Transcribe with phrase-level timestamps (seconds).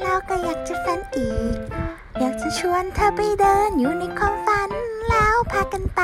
[0.00, 1.56] แล้วก็อยากจะฝันอีก
[2.20, 4.70] อยากจะชวนเธอไปเดินอยู่ในความฝัน
[5.08, 6.02] แล้วพากันไป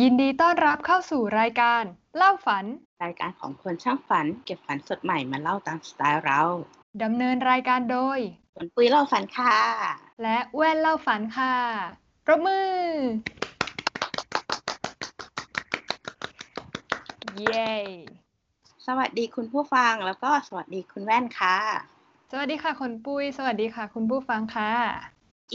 [0.00, 1.82] ยินดีต้อนรับเข้าสู่รายการ
[2.16, 2.64] เล่าฝัน
[3.04, 6.42] รายการของคนช่างฝัน เก็บฝันสดใหม่มาเล่าตามสไตล์เรา
[7.02, 8.18] ดำเนินรายการโดย
[8.54, 9.56] ฝนปุ้ยเล่าฝันค่ะ
[10.22, 11.54] และแว่นเล่าฝันค่ะ
[12.26, 12.74] ปรบมือ
[17.38, 17.74] เย้
[18.86, 21.56] สวัสดีคุณผู้ฟังแล้วก็สวัสดีคุณแว่นค่ะ
[22.32, 24.72] สวัสดีค่ะคนปุ้ย สวัสดีค่ะ คุณผู้ฟังค่ะ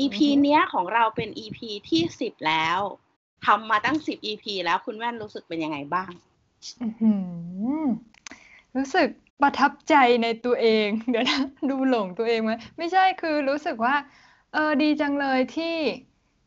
[0.04, 1.60] EP เนี้ยของเราเป็น EP
[1.90, 2.80] ที่สิบแล้ว
[3.46, 6.12] ทำมาตั้งสิบ EP แล้วคุณแว่นรู้สึกเป็นยังไงบ้าง
[6.82, 7.14] อื้อหื
[7.84, 7.86] อ
[8.76, 9.08] รู้สึก
[9.42, 13.96] ประทับใจในตัวเอง เดี๋ยวนะดูหลงตัวเองไหมไม่ใช่คือรู้สึกว่า
[14.54, 15.76] เออดีจังเลยที่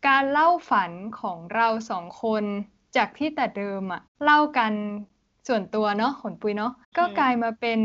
[0.06, 2.45] การเล่าฝันของเราสองคน
[2.96, 4.72] จากที่แต่เดิมอะเล่ากัน
[5.48, 7.80] ส่วนตัวเนาะขนปุยเนาะก็อืมกลายมาเป็น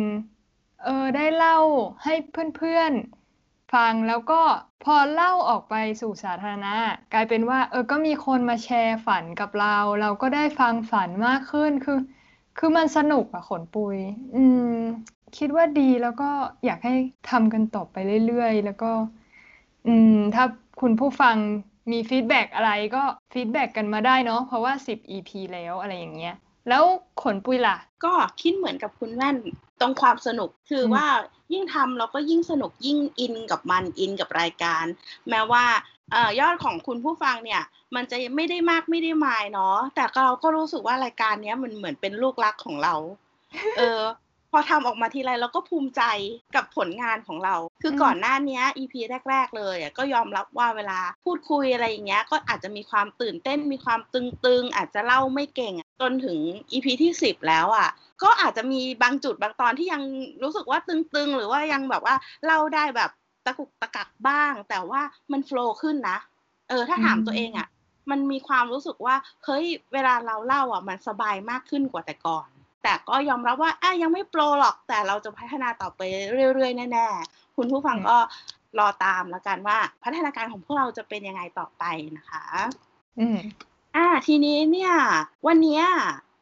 [0.84, 1.58] เออได้เล่า
[2.04, 2.14] ให้
[2.58, 4.42] เพื่อนๆฟังแล้วก็
[4.84, 6.76] พอเล่าออกไปสู่สาธารณะ
[7.14, 12.00] กลายเป็นว่า เออก็มีคนมาแชร์ฝันกับเรา เราก็ได้ฟังฝันมากขึ้นคือ
[12.58, 13.98] คือมันสนุกอะขนปุย
[14.36, 14.76] อืม
[15.38, 16.30] คิดว่าดีแล้วก็
[16.66, 16.94] อยากให้
[17.30, 17.96] ทำกันต่อไป
[18.28, 18.92] เรื่อยๆ แล้วก็
[19.88, 20.44] อืม ถ้า
[20.82, 21.36] คุณผู้ฟัง
[21.92, 26.36] มี feedback อะไรก็ feedback กันมาได้เนาะเพราะว่า 10 EP แล้วอะไรอย่างเงี้ย
[26.70, 26.84] แล้ว
[27.24, 29.36] ขนปุยล่ะ ก็คิดเหมือนกับคุณแว่น
[29.82, 31.06] ตรงความสนุกคืออมว่า
[31.54, 34.86] ยิ่งทำเราก็ยิ่งสนุกยิ่งอินกับมันอินกับรายการ
[35.30, 35.66] แม้ว่า
[36.12, 37.62] เอ่อยอดของคุณผู้ฟังเนี่ย
[37.96, 42.96] มันจะไม่ได้มากไม่ได้มายเนาะแต่เราก็รู้สึกว่ารายการเนี้ยมันเหมือนเป็นลูกรักของเรา
[43.78, 44.02] เออ
[44.52, 46.04] พอทำออกมาทีไรเราก็ภูมิใจ
[46.56, 48.94] กับผลงานของเรา คืออมก่อนหน้าเนี้ย EP
[49.30, 56.38] แรก ๆ เลยอะก็ยอมรับว่าเวลาพูดคุยอะไรอย่างเงี้ย ก็อาจจะมีความตื่นเต้นมีความตึงๆ อาจจะเล่าไม่เก่งอะจนถึง
[56.72, 57.90] EP ที่สิบแล้วอะ
[58.24, 60.02] ก็อาจจะมีบางจุดบางตอนที่ยัง
[60.44, 63.12] รู้สึกว่าตึงๆ หรือว่ายังแบบว่าเล่าได้แบบ
[63.46, 66.18] ตะกุกตะกักบ้าง แต่ว่ามันโฟล์ขึ้นนะ
[66.70, 67.68] เออถ้าถามตัวเองอะ
[68.12, 72.48] มันมีความรู้สึกว่าเฮ้ยเวลาเราเล่าอะ มันสบายมากขึ้นกว่าแต่ก่อน
[72.84, 78.18] แต่ก็ยอมรับว่าอะยังไม่โปรหรอก แต่เราจะพัฒนาต่อไปเรื่อยๆแน่ๆ คุณผู้ฟังก็
[78.80, 81.84] รอตามแล้วกันว่าพัฒนาการของพวกเราจะเป็นยังไงต่อไป
[82.18, 82.46] นะคะ
[83.20, 83.40] อืม
[83.96, 84.94] อ่า ทีนี้เนี่ย
[85.48, 85.84] วันเนี้ย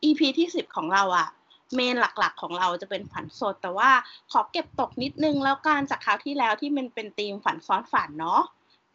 [0.03, 1.29] EP ที่สิบของเราอะ
[1.75, 3.91] เมนหลักๆของเราจะเป็นฝันสด แต่ว่า
[4.31, 8.41] ขอเก็บตกนิดนึงแล้วกันจากคราวที่แล้วที่มันเป็นธีมฝันซ้อนฝันเนาะ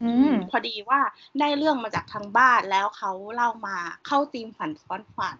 [0.03, 0.99] อืมพอดีว่า
[1.39, 3.77] ได้เรื่องมาจากทางบ้านแล้วเขาเล่ามา
[4.07, 5.39] เข้าธีมฝันซ้อนฝัน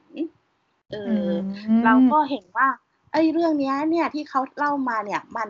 [1.05, 1.31] เออ
[1.67, 2.67] อมเราก็เห็นว่า
[3.13, 5.49] ไอ้เรื่องเนี้ยเนี่ยที่เขาเล่ามาเนี่ยมัน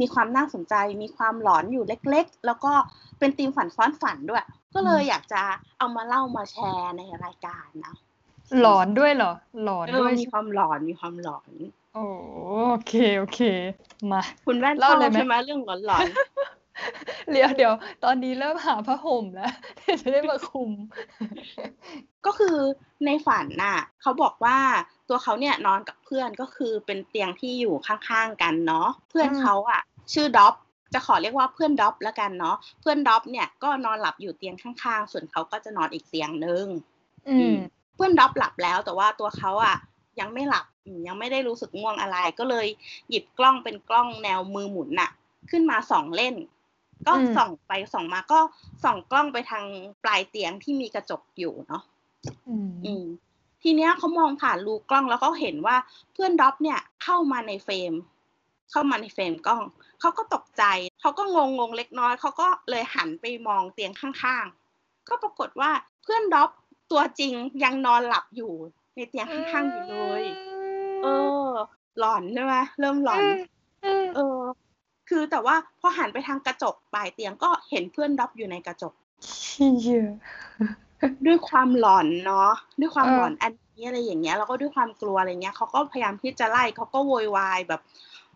[0.00, 2.72] มีความน่าสนใจ มีความหลอนอยู่เล็ก ๆ แล้วก็
[3.18, 5.42] เป็นธีมฝันซ้อนฝันด้วย ก็เลยอยากจะ
[5.78, 7.94] เอามาเล่ามาแชร์ในรายการนะ
[8.60, 11.50] หลอนด้วยเหรอ หลอนเอด้อวยมีความหลอนมีความหลอน
[11.94, 11.98] โอ
[12.70, 13.40] โอเคโอเค
[14.12, 16.06] มา คุณแว่นชเล่าอบเลยไหมใช่ไหมเรื่องหลอนหลอน
[17.32, 19.52] เดี๋ยวเดี๋ยว ตอนนี้เริ่มหาผ้าห่มแล้ว
[20.00, 20.70] จะได้มาคลุม
[22.26, 22.56] ก็คือ
[23.06, 24.58] ในฝันน่ะเขาบอกว่า
[25.08, 29.80] ตัวเขาเนี่ยนอนกับเพื่อนก็คือเป็นเตียงที่อยู่ข้างๆกันเนาะเพื่อนอืมเขาอะ
[30.12, 30.54] ชื่อด็อป
[30.94, 36.66] จะขอเรียกว่าเพื่อนด็อปแล้วกันเนาะเพื่อนด็อปเนี่ยก็นอนหลับอยู่เตียงข้างๆ ส่วนเขาก็จะนอนอีกเตียงหนึ่ง
[37.28, 37.56] อืม
[37.94, 39.76] เพื่อนด็อปหลับแล้วแต่ว่าตัวเขาอะ
[40.20, 42.66] ยังไม่หลับอืมยังไม่ได้รู้สึกง่วงอะไร ก็เลย
[43.10, 45.10] หยิบกล้องเป็นกล้องแนวมือหมุนน่ะ
[45.50, 46.34] ขึ้นมาส่องเล่น
[47.06, 48.38] ก็อืมส่องไปส่องมาก็
[48.84, 49.64] ส่องกล้องไปทาง
[50.04, 51.82] ปลายเตียงที่มีกระจกอยู่เนาะ
[52.48, 53.04] อืมอืม
[53.62, 55.76] ทีเนี้ยเขามองผ่านรูกล้องแล้วก็เห็นว่า
[56.12, 57.94] เพื่อนด็อปเนี่ยเข้ามาในเฟรม
[58.70, 59.62] เข้ามาในเฟรมกล้อง
[60.00, 60.62] เขาก็ตกใจ
[61.00, 65.70] เขาก็งงงๆเล็กน้อยเขาก็เลยหันไปมองเตียงข้างๆ ก็ปรากฏว่า
[66.02, 66.50] เพื่อนด็อป
[66.90, 67.32] ตัวจริง
[67.64, 68.52] ยังนอนหลับอยู่
[68.94, 70.24] ในเตียงข้างๆอยู่เลย
[71.02, 71.06] เอ
[71.48, 71.50] อ
[71.98, 73.24] หลอนใช่ไหมเริ่มหลอน
[73.84, 74.40] อืมเออ
[75.08, 78.92] คือแต่ว่าพอหันไปทางกระจกปลายเตียงก็เห็นเพื่อนด็อปอยู่ในกระจก
[79.28, 80.04] เชี่ย
[81.26, 82.50] ด้วยความหลอนเนาะ
[82.80, 87.80] ด้วยความเออหลอนอันนี้อะไรอย่างเงี้ยแล้วก็ด้วยความกลัวอะไรเงี้ยเขาก็พยายามที่จะไล่เขาก็โวยวายแบบ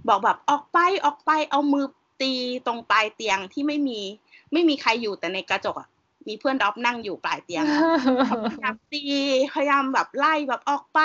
[0.08, 1.86] บอกแบบออกไปออกไปเอามือ
[2.22, 2.32] ตี
[2.66, 4.00] ตรงปลายเตียงที่ไม่มี
[4.52, 5.88] ไม่มีใครอยู่แต่ในกระจกอะ
[6.28, 7.80] มีเพื่อนด็อปนั่งอยู่ปลายเตียงอะ
[8.26, 9.02] เขาพยายามตี
[9.54, 11.00] พยายามแบบไล่แบบออกไป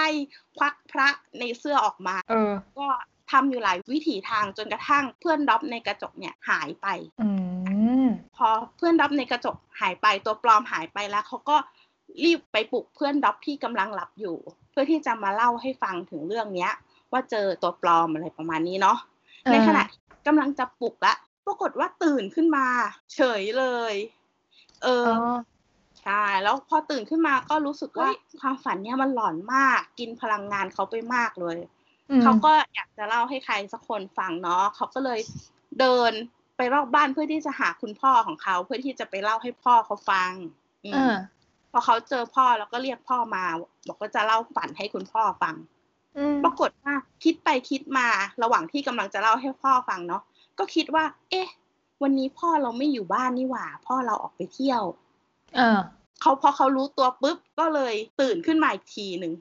[0.58, 1.08] ควักพระ
[1.40, 2.88] ในเสื้อออกมาเออก็
[3.36, 6.88] ทำอยู่หลายวิถีทางจนกระทั่งเพื่อนด็อปในกระจกเนี่ยหายไป
[7.22, 7.30] อื
[8.06, 11.58] มพอเพื่อนด็อปในกระจกหายไปตัวปลอมหายไปแล้วเขาก็
[12.24, 14.38] รีบไปปลุกเพื่อนด็อปที่กำลังหลับอยู่
[14.72, 16.72] เพื่อที่จะมาเล่าให้ฟังถึงเรื่องเนี้ย
[17.12, 18.98] ว่าเจอตัวปลอมอะไรประมาณนี้เนาะ
[19.46, 21.14] เออในขณะที่กำลังจะปลุกละ
[21.46, 22.66] ปรากฏว่าตื่นขึ้นมา
[23.16, 23.94] เฉยเลย
[24.84, 25.38] เอออ๋อ
[26.02, 28.10] ใช่แล้วพอตื่นขึ้นมาก็รู้สึกว่า
[28.42, 31.75] ความฝันเนี่ยมันหลอนมาก กินพลังงานเขาไปมากเลยอืม
[32.24, 35.20] เขาก็อยากจะเล่าให้ใครสักคนฟังเนาะเขาก็เลย
[35.80, 36.12] เดิน
[36.58, 40.32] ไปรอบบ้านเพื่อที่จะหาคุณพ่อของเขา เพื่อที่จะไปเล่าให้พ่อเขาฟัง
[40.86, 41.16] อืมอ่า
[41.72, 43.44] พอเขาเจอพ่อแล้วก็เรียกพ่อมา
[43.88, 45.56] บอกว่าจะเล่าฝันให้คุณพ่อฟัง
[46.18, 46.94] อืมปรากฏว่า
[47.24, 48.08] คิดไปคิดมา
[48.44, 50.22] ระหว่างที่กำลังจะเล่าให้พ่อฟังเนาะ
[50.60, 51.48] ก็คิดว่า เอ๊ะ
[52.04, 54.84] วันนี้พ่อเราไม่อยู่บ้านนี่หว่า พ่อเราออกไปเที่ยว
[55.60, 55.80] อ่า
[56.22, 59.34] เขาพอเขารู้ตัวปุ๊บก็เลยตื่นขึ้นมาอีกทีหนึ่ง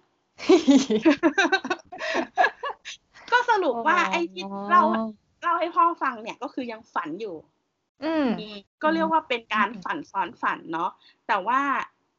[3.32, 4.82] ก็สรุปว่าไอ้ที่เล่า
[5.42, 7.36] เล่าให้พ่อฟังเนี่ยก็คือยังฝันอยู่
[8.04, 10.90] อืมอืมก็เรียกว่าเป็นการฝันซ้อนฝันเนาะ
[11.26, 11.60] แต่ว่า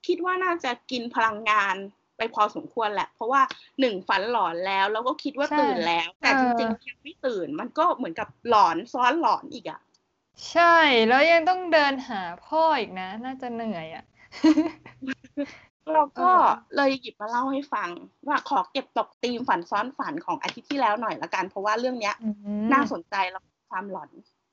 [0.08, 1.76] คิดว่าน่าจะกินพลังงาน
[2.18, 3.42] ไปพอสมควรแหละ เพราะว่า
[3.80, 9.80] หนึ่งฝันหลอนแล้วแล้วก็คิดว่าใช่ตื่นแล้ว แต่เอจอริงๆยังไม่ตื่น มันก็เหมือนกับหลอนซ้อนหลอนอีกอะ
[10.52, 10.76] ใช่
[11.08, 14.04] แล้วยังต้องเดินหาพ่ออีกนะ น่าจะเหนื่อยอะ
[15.94, 16.46] เราก็เออ
[16.76, 17.90] เลยหยิบมาเล่าให้ฟัง
[18.28, 22.28] ว่าขอเก็บตกธีมฝันซ้อนฝันของอาทิตย์ที่แล้วหน่อยละกัน เพราะว่าเรื่องเนี้ยอื
[22.70, 24.10] มน่าสนใจแล้วก็ความหลอน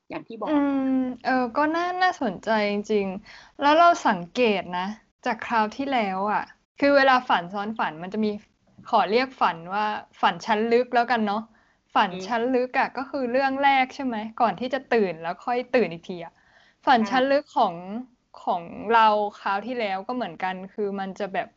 [0.09, 0.79] อย่างที่บอกอืม
[1.25, 4.87] เออก็น่าน่าสนใจจริงๆ แล้วเราสังเกตนะ
[5.25, 6.43] จากคราวที่แล้วอะ
[6.79, 8.31] คือเวลาฝันซ้อนฝันมันจะมี
[8.87, 9.85] ขอเรียกฝันว่า
[10.23, 11.39] ฝันชั้นลึกแล้วกันเนาะ
[11.95, 16.33] ฝันอืมชั้นลึกอะก็คือเรื่องแรกใช่ไหมก่อนที่จะตื่นแล้วค่อยตื่นอีกทีอะ
[16.87, 17.75] ฝันอ่าชั้นลึกของ
[18.43, 18.63] ของ
[18.95, 19.09] เรา
[19.39, 21.49] คราวที่แล้วก็เหมือนกัน คือมันจะแบบ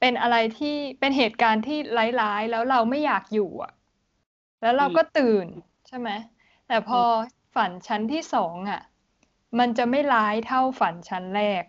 [0.00, 1.78] เป็นอะไรที่เป็นเหตุการณ์ที่
[2.20, 3.72] ร้ายๆ แล้วเราไม่อยากอยู่อะ
[4.60, 5.46] แล้วเราก็ตื่น
[5.86, 6.10] ใช่ไหม
[6.66, 7.00] แต่พอ
[7.54, 8.80] ฝันชั้นที่สองอะ
[9.58, 11.64] มันจะไม่ร้ายเท่าฝันชั้นแรก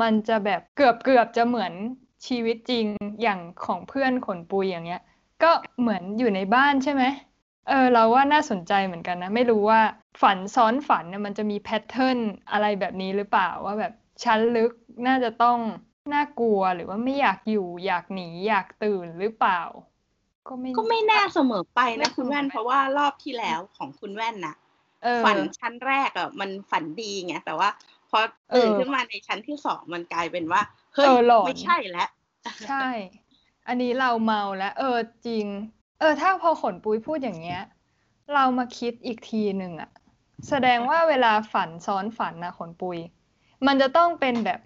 [0.00, 1.72] มันจะแบบเกือบเกือบจะเหมือน
[2.26, 2.86] ชีวิตจริง
[3.22, 5.02] อย่างของเพื่อนขนปุยอย่างเงี้ย
[5.42, 5.50] ก็
[5.80, 7.02] เหมือนอยู่ในบ้านใช่ไหม
[7.68, 9.80] เออเราว่าน่าสนใจเหมือนกันนะ ไม่รู้ว่า
[10.22, 12.18] ฝันซ้อนฝันเนี่ยมันจะมีแพทเทิร์น
[12.52, 13.92] อะไรแบบนี้หรือเปล่าว่าแบบ
[14.24, 14.72] ชั้นลึก
[15.06, 15.58] น่าจะต้อง
[16.14, 19.60] น่ากลัวหรือว่าไม่อยากอยู่อยากหนีอยากตื่นหรือเปล่า
[20.48, 24.54] ก็ไม่ก็ไม่แน่เสมอไปไม่นะคุณแว่นเสมอไปเพราะว่ารอบที่แล้วของคุณแว่นน่ะ
[25.02, 27.68] เออฝันชั้นแรกอะมันฝันดีไงแต่ว่า
[28.10, 28.18] พอ
[28.56, 30.62] ตื่นเออขึ้นมาในชั้นที่สองมันกลายเป็นว่า
[30.94, 32.08] เฮ้ยเออหลอนไม่ใช่แล้ว
[32.68, 32.86] ใช่
[33.68, 35.46] อันนี้เราเมาแล้วเออจริง
[36.02, 37.62] เออ ถ้าพอขนปุ้ยพูดอย่างเงี้ย
[38.34, 39.90] เรามาคิดอีกทีหนึ่งอะ
[40.48, 42.98] แสดงว่าเวลาฝันซ้อนฝันนะขนปุย
[43.66, 44.60] มันจะต้องเป็นแบบ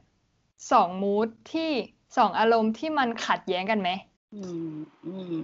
[0.72, 1.70] สองมูดที่
[2.16, 3.90] สองอารมณ์ที่มันขัดแย้งกันไหม
[4.34, 4.74] อืม
[5.06, 5.34] อืม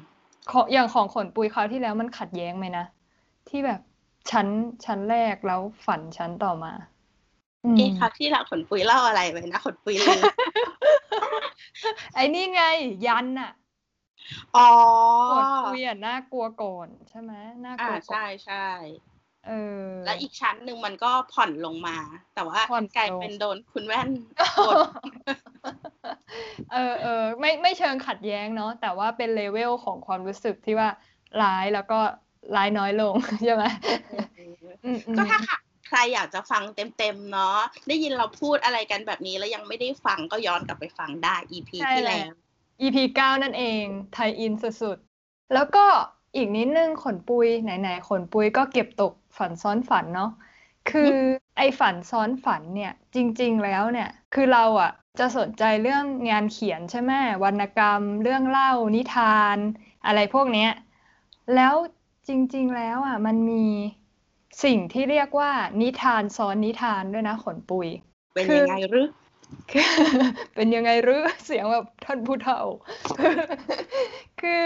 [0.51, 2.85] ของอย่างของขนปุยคราวที่แล้วมันขัดแย้งไหมนะ
[3.49, 3.81] ที่แบบ
[4.31, 4.47] ชั้น
[4.85, 6.73] ชั้นแรกแล้วฝันชั้นต่อมา
[7.65, 10.23] อืมเอ๊ะคราวที่เราขนปุยเล่าอะไรไปนะขนปุยลืม
[12.15, 12.63] ไอ้นี่ไง
[13.07, 13.53] ยันอะ
[14.55, 14.61] อ๋อ
[15.27, 17.33] ขนปุยอะน่ากลัวก่อนใช่ไหม
[17.65, 18.67] น่ากอ่าลัวก่อนใช่ใช่
[19.43, 19.53] เออ
[20.05, 21.97] แล้วอีกชั้นหนึ่งมันก็ผ่อนลงมา
[22.35, 24.09] แต่ว่าผ่อนกลายลงเป็นโดนคุณแว่น
[24.61, 24.79] กด
[26.71, 27.09] เออเออ
[27.41, 30.89] ไม่ไม่เชิงขัดแย้งเนาะแต่ว่าเป็นเลเวลของความรู้สึกที่ว่า
[31.39, 31.95] ร้ายแล้วก็
[32.55, 33.15] ร้ายน้อยลง
[33.45, 33.65] ใช่ไหม
[34.85, 35.59] อืมอืมก็ถ้าค่ะ
[35.89, 37.59] ใครอยากจะฟังเต็มๆเนาะ
[37.89, 42.33] ได้ยินเราพูดอะไรกันแบบนี้แล้วยังไม่ได้ฟังก็ย้อนกลับไปฟังได้ EP ใช่ที่แล้แล้วว
[42.81, 45.87] EP เก้านั่นเอง tie-in สุดๆ แล้วก็
[46.37, 50.31] อีกนิดนึงขนปุยไหนๆขนปุยก็เก็บตกฝันซ้อนฝันเนาะ
[50.91, 51.13] คือ
[51.57, 57.13] ไอ้ฝันซ้อนฝันเนี่ยจริง ๆ แล้วเนี่ยคือเราอะจะสนใจเรื่องงานเขียนใช่ไหม
[57.45, 59.59] วรรณกรรม เรื่องเล่านิทาน
[60.07, 60.71] อะไรพวกเนี้ย
[61.55, 61.75] แล้ว
[62.29, 63.67] จริง ๆ แล้วอะมันมี
[64.65, 67.89] สิ่งที่เรียกว่านิทานซ้อนนิทานด้วยนะขนปุย
[68.35, 69.07] เป็นคือยังไงหรือคือ
[70.55, 72.61] เป็นยังไงหรือเสียงแบบท่านผู้เฒ่า
[74.41, 74.65] คือ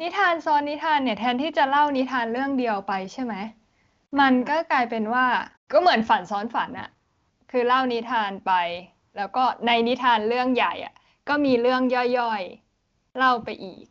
[0.00, 3.34] นิทานซ้อนนิทานเนี่ยแทนที่จะเล่านิทานเรื่องเดียวไปใช่ไหม
[4.20, 5.26] มันก็กลายเป็นว่า
[5.72, 6.88] ก็เหมือนฝันซ้อนฝันอะ
[7.50, 8.52] คือเล่านิทานไป
[9.16, 10.94] แล้วก็ในนิทานเรื่องใหญ่อะ
[11.28, 11.82] ก็มีเรื่อง
[12.18, 13.84] ย่อยๆ เล่าไปอีก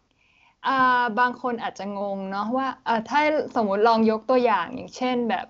[0.68, 3.22] อ่าบางคนอาจจะงงเนาะว่าอ่าถ้า
[3.56, 5.46] สมมติลองยกตัวอย่างอย่างเช่นแบบ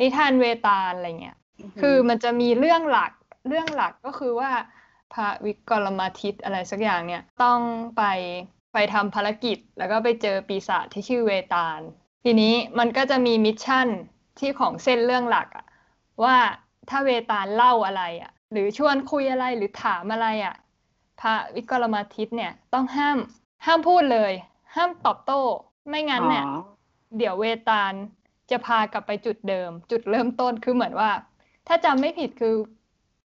[0.00, 1.36] นิทานเวตาลอะไรเงี้ย
[1.80, 3.12] คือมันจะมีเรื่องหลัก
[3.48, 4.50] เรื่องหลักก็คือว่า
[5.12, 7.60] พระวิกรมาทิตอะไรสักอย่างเนี่ยต้อง
[7.96, 8.04] ไป
[8.72, 11.80] ไปทำภารกิจ แล้วก็ไปเจอปีศาจที่ชื่อเวตาล
[12.24, 13.88] ทีนี้มันก็จะมี mission
[14.38, 15.66] ที่ของเส้นเรื่องหลักอะ
[16.24, 16.36] ว่า
[16.88, 20.54] ถ้าเวตาลเล่าอะไรอะหรือชวนคุยอะไรหรือถามอะไรอะ
[21.20, 23.18] พระวิกรมาทิตเนี่ยต้องห้าม
[23.66, 24.32] ห้ามพูดเลย
[24.74, 25.40] ห้ามตอบโต้
[25.88, 26.60] ไม่งั้นเนี่ยอ๋อ
[27.16, 27.92] เดี๋ยวเวตาล
[28.50, 31.10] จะพากลับไปจุดเดิม จุดเริ่มต้นคือเหมือนว่า
[31.66, 32.54] ถ้าจำไม่ผิดคือ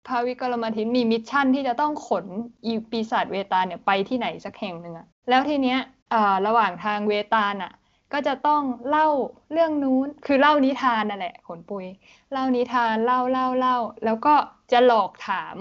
[0.06, 2.26] พระวิกรมาทิตมีมิชชั่นที่จะต้องขน
[2.66, 5.78] อีปีศาจเวตาลเนี่ยไปที่ไหนสักแห่งหนึ่งอะแล้วทีเนี้ย
[6.12, 7.72] อ่าระหว่างทางเวตาลอะ
[8.12, 9.08] ก็จะต้องเล่า
[9.52, 11.86] เรื่องนู้นคือเล่านิทานนั่นแหละขนปุย
[12.32, 14.34] เล่านิทานเล่าเล่าเล่า แล้วก็
[14.72, 15.56] จะหลอกถาม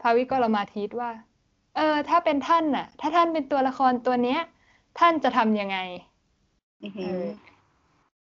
[0.00, 1.10] พระวิกรมาทิตว่า
[1.76, 4.40] เออ ถ้าเป็นท่านน่ะ ถ้าท่านเป็นตัวละครตัวเนี้ย
[4.98, 5.78] ท่านจะทำยังไง
[6.82, 7.20] อือหือ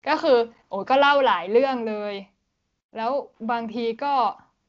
[0.07, 0.38] ก็คือ
[0.69, 2.13] โอ้ยก็เล่าหลายเรื่องเลย
[2.95, 3.12] แล้ว
[3.51, 4.13] บางทีก็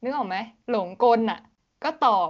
[0.03, 0.37] นึกออกไหม
[0.69, 1.39] หลงกลน่ะ
[1.83, 2.09] ก็ตอ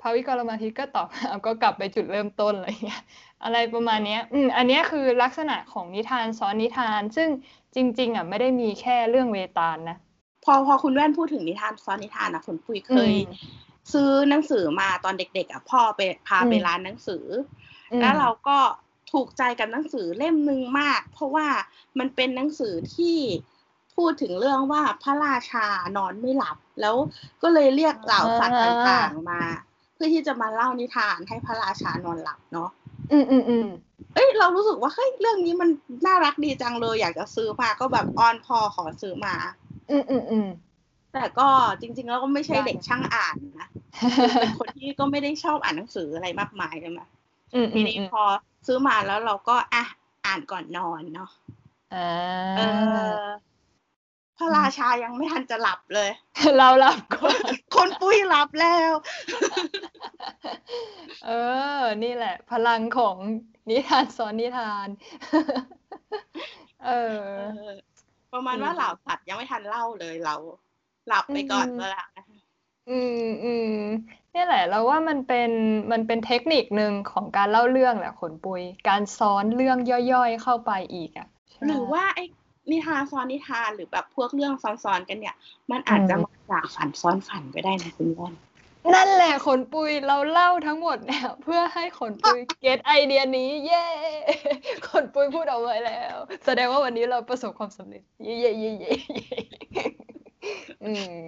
[0.00, 3.00] ภาวิกรมาทิตก็ตอบเอาก็กลับไปจุดเริ่มต้นอะไรเงี้ย
[3.42, 7.28] อะไรประมาณเนี้ยอืมอันเนี้ยคือลักษณะของนิทานซ้อนนิทาน ซึ่ง
[7.74, 9.96] จริง ๆ อะ ไม่ได้มีแค่เรื่องเวตาลนะ
[10.44, 13.16] พอพอคุณแว่นพูดถึงนิทานซ้อนนิทานนะคุณปุ้ยเคยอืม
[13.92, 17.24] ซื้อหนังสือมาตอนเด็ก ๆ อะ พ่อไปพาไปอืมร้านหนังสือ
[17.90, 18.58] อมแล้วเราก็
[19.12, 21.46] ถูกใจกับหนังสือเล่มหนึ่งมาก เพราะว่า
[21.98, 23.16] มันเป็นหนังสือที่
[24.00, 25.66] พูดถึงเรื่องว่าพระราชา
[25.96, 26.94] นอนไม่หลับ แล้ว
[27.42, 29.40] ก็เลยเรียกเหล่าสัตว์ต่างๆมา
[29.94, 32.70] เพื่อที่จะมาเล่านิทานให้พระราชานอนหลับเนาะ
[33.12, 33.66] อืมอืมอืม
[34.14, 35.68] เอ้ยเรารู้สึกว่าเฮ้ยเรื่องนี้มัน
[36.06, 39.34] น่ารักดีจังเลย อยากจะซื้อมาก็แบบอ้อนพ่อขอซื้อมา
[39.90, 40.46] อืมอืมอืม
[41.12, 41.48] แต่ก็
[41.80, 43.68] จริง ๆ แล้วก็ไม่ใช่ได้เด็กช่างอ่านนะ
[44.22, 47.00] คือเป็นคนที่ก็ไม่ได้ชอบอ่านหนังสืออะไรมากมายใช่ไหม
[47.54, 48.22] อืมอืทีมนี้อืมพอ
[48.66, 49.84] ซื้อมาแล้วเราก็อะ
[50.26, 51.30] อ่านก่อนนอนเนาะ
[51.92, 51.98] อ่า
[52.54, 53.49] เออ
[54.40, 56.10] พระราชายังไม่ทันจะหลับเลย
[56.58, 57.36] เราหลับก่อน
[57.74, 58.92] คนปุ้ยหลับแล้ว
[61.26, 61.30] เอ
[61.78, 63.16] อ นี่แหละ พลังของ
[63.70, 64.88] นิทานซ้อนนิทาน
[66.86, 67.18] เออ
[67.56, 67.76] เออ
[68.32, 70.34] ประมาณอืมว่าเหล่าสัตว์ยังไม่ทันเล่าเลยเรา
[71.08, 72.24] หลับไปก่อนอืมก็แล้วนะ
[72.90, 73.76] อืมอืม
[74.34, 75.50] นี่แหละ เราว่ามันเป็น
[75.92, 79.78] มันเป็นเทคนิคหนึ่งของการเล่าเรื่องแหละขนปุย การซ้อนเรื่อง
[80.12, 81.26] ย่อยๆเข้าไปอีกอะ
[81.66, 82.24] หรือว่าไอ้
[82.72, 85.34] นิทานซ้อนนิทานหรือแบบพวกเรื่องซ้อนๆกันเนี่ย
[85.70, 88.34] มันอาจจะมาจากฝันซ้อนฝันก็ได้นะคุณว่าน
[88.94, 93.84] นั่นแหละขนปุยเราเล่าทั้งหมดเนี่ยเพื่อให้ขนปุยเก็ตไอเดียนี้ เย้
[94.88, 99.34] ขนปุยพูดเอาไว้แล้ว แสดงว่าวันนี้เราประสบความสำเร็จ เย้เย้เย้เย้เย้
[100.84, 101.22] อืม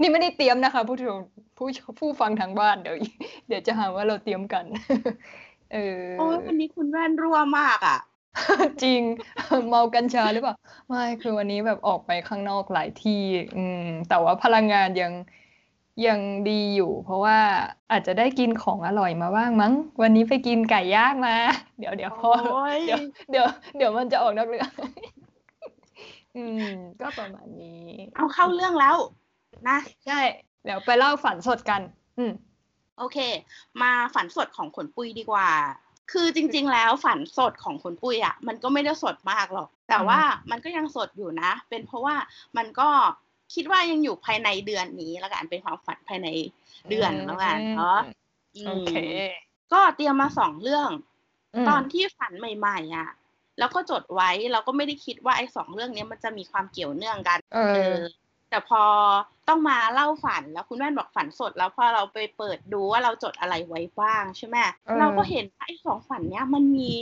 [0.00, 1.18] นี่ไม่ได้เตรียมนะคะ ผู้ชม
[1.58, 2.96] ผู้ผู้ฟังทางบ้านเดี๋ยว
[3.48, 4.64] เดี๋ยวจะหาว่าเราเตรียมกัน
[5.72, 7.98] เออโอ้ยวันนี้คุณแว่นรั่วมากอะ
[8.82, 9.00] จริง
[9.68, 10.54] เมากัญชาหรือเปล่า
[10.88, 13.22] ไม่คือวันนี้แบบออกไปข้างนอกหลายที่
[13.56, 15.12] อืม แต่ว่าพลังงานยัง
[16.06, 17.38] ยังดีอยู่ เพราะว่า
[17.90, 19.72] อาจจะได้กินของอร่อยมาบ้างมั้ง
[20.02, 21.36] วันนี้ไปกินไก่ย่างมา
[21.78, 23.00] เดี๋ยวเดี๋ยวพอโอ้ยเดี๋ยว
[23.30, 24.70] เดี๋ยวเดี๋ยวมันจะออกนอกเรื่อง
[26.36, 26.68] อืม
[27.00, 28.96] ก็ประมาณนี้ เอาเข้าเรื่องแล้ว
[29.68, 30.20] นะใช่
[30.64, 31.80] เดี๋ยวไปเล่าฝันสดกัน
[32.18, 32.32] อืม
[32.98, 33.18] โอเค
[33.82, 35.48] มาฝันสดของขนปุยดีกว่า
[36.12, 40.20] คือจริง ๆ แล้วฝันสดของขนปุยอะมันก็ไม่ได้สดมากหรอก แต่ว่า
[40.50, 42.16] มันก็ยังสดอยู่นะ เป็นเพราะว่า
[42.56, 42.88] มันก็
[43.54, 46.28] คิดว่ายังอยู่ภายในเดือนนี้แล้วกันเป็นความฝันภายใน
[46.90, 47.98] เดือนแล้วกันเนาะ
[48.64, 48.94] มโอเค
[49.72, 50.90] ก็เตรียมมาสองเรื่อง
[51.64, 53.08] มตอนที่ฝันใหม่ ๆ อะ
[53.58, 57.96] แล้วก็จดไว้เราก็ไม่ได้คิดว่าไอ้สองเรื่องเนี้ยมันจะมีความเกี่ยวเนื่องกัน เอเอออ
[58.50, 58.82] แต่พอ
[59.48, 66.92] ต้องมาเล่าฝันแล้วคุณแม่บอกฝันสด แล้วพอเราไปเปิดดูว่าเราจดอะไรไว้บ้างใช่ไหมเออเราก็เห็นว่าไอ้สองฝันเนี้ยมันมี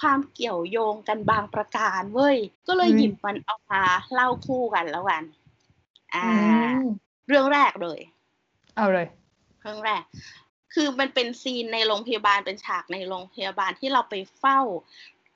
[0.00, 5.24] ความเกี่ยวโยงกันบางประการเว้ย ก็เลยหยิบมันเอามาเล่าคู่กันแล้วกัน
[6.14, 6.84] อ่าอืม
[7.28, 8.00] เรื่องแรกเลย
[8.76, 9.06] เอาเลย
[9.62, 10.02] เรื่องแรก
[10.74, 14.60] คือมันเป็นซีนในโรงพยาบาลเป็นฉากในโรงพยาบาลที่เราไปเฝ้า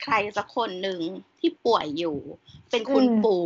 [0.03, 1.01] ใครสักคนหนึ่ง
[1.39, 2.17] ที่ป่วยอยู่
[2.71, 3.43] เป็นคุณอืมปู่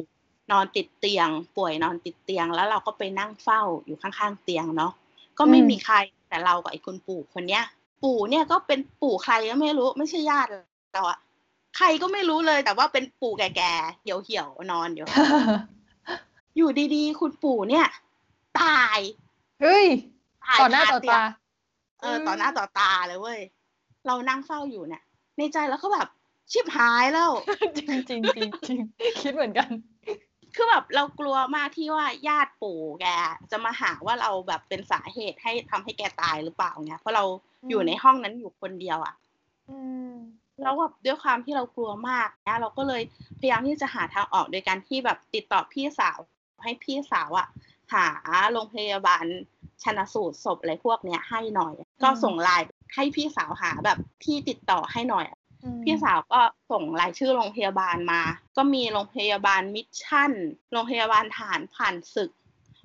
[0.52, 4.92] นอนติดเตียง ป่วยนอนติดเตียง แล้วเราก็ไปนั่งเฝ้าอยู่ข้างๆเตียงเนาะ
[5.38, 5.96] ก็ไม่มีใคร
[6.28, 7.62] แต่เรากับไอ้คุณปู่คนเนี้ย
[8.02, 10.50] ปู่เนี่ยก็เป็นปู่ใครก็ไม่รู้ ไม่ใช่ญาติ
[10.94, 11.18] เราอะ
[11.76, 15.06] ใครก็ไม่รู้เลยแต่ว่าเป็นปู่แก่ๆเหี่ยวๆนอนอยู่
[16.56, 17.86] อยู่ดีๆ คุณปู่เนี่ย
[18.60, 18.98] ตาย
[19.62, 19.86] เฮ้ย
[20.44, 21.22] ตายต่อหน้าคต่อเยงตา
[22.00, 23.40] เออต่อหน้าต่อตาเลยเว้ย
[24.06, 25.02] เรานั่งเฝ้าอยู่เนี่ย
[25.36, 26.08] ในใจแล้วก็แบบ
[26.52, 27.30] ชิบหายแล้ว
[27.76, 28.78] จริงจริงจริงจริง
[29.20, 29.70] คิดเหมือนกัน
[30.56, 33.06] คือแบบเรากลัวมากที่ว่าญาติปู่แก
[33.50, 37.24] จะมาหาว่าเราแบบเป็นสาเหตุให้ทำให้แกตายหรือเปล่าเนี่ยเพราะเรา
[37.62, 39.14] อืมอยู่ในห้องนั้นอยู่คนเดียวอะ่ะ
[39.70, 39.78] อื
[40.10, 40.12] ม
[40.62, 43.02] แล้วแบบด้วยความที่เรากลัวมากนะเราก็เลย
[43.38, 46.18] พยายามที่จะหาทางออกโดยการที่แบบติดต่อพี่สาว
[46.64, 47.48] ให้พี่สาวอะ่ะ
[47.92, 48.06] หา
[48.52, 49.24] โรงพยาบาล
[49.82, 55.26] ชันสูตรศพอะไรพวกเนี้ยให้หน่อย ก็ส่งไลน์ให้พี่สาวหาแบบที่ติดต่อให้หน่อย
[55.84, 58.22] พี่สาวก็ส่งรายชื่อโรงพยาบาลมา
[58.56, 60.32] ก็มีโรงพยาบาลมิชชั่น
[60.72, 62.30] โรงพยาบาลทหารผ่านศึก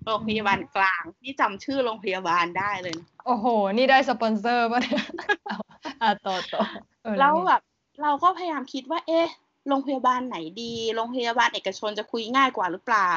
[0.05, 5.05] โรงพยาบาลกลางที่จำชื่อโรงพยาบาลได้เลยนะโอ้โห นี่ได้สปอนเซอร์ป่ะเนี่ย
[5.45, 5.57] เอา
[6.01, 6.61] อะต่อต่อ
[7.03, 7.61] เออแล้วไงแบบ
[8.01, 9.27] เราก็พยายามคิดว่า เอ๊ะ
[9.67, 13.13] โรงพยาบาลไหนดี โรงพยาบาลเอกชนจะคุยง่ายกว่าหรือเปล่า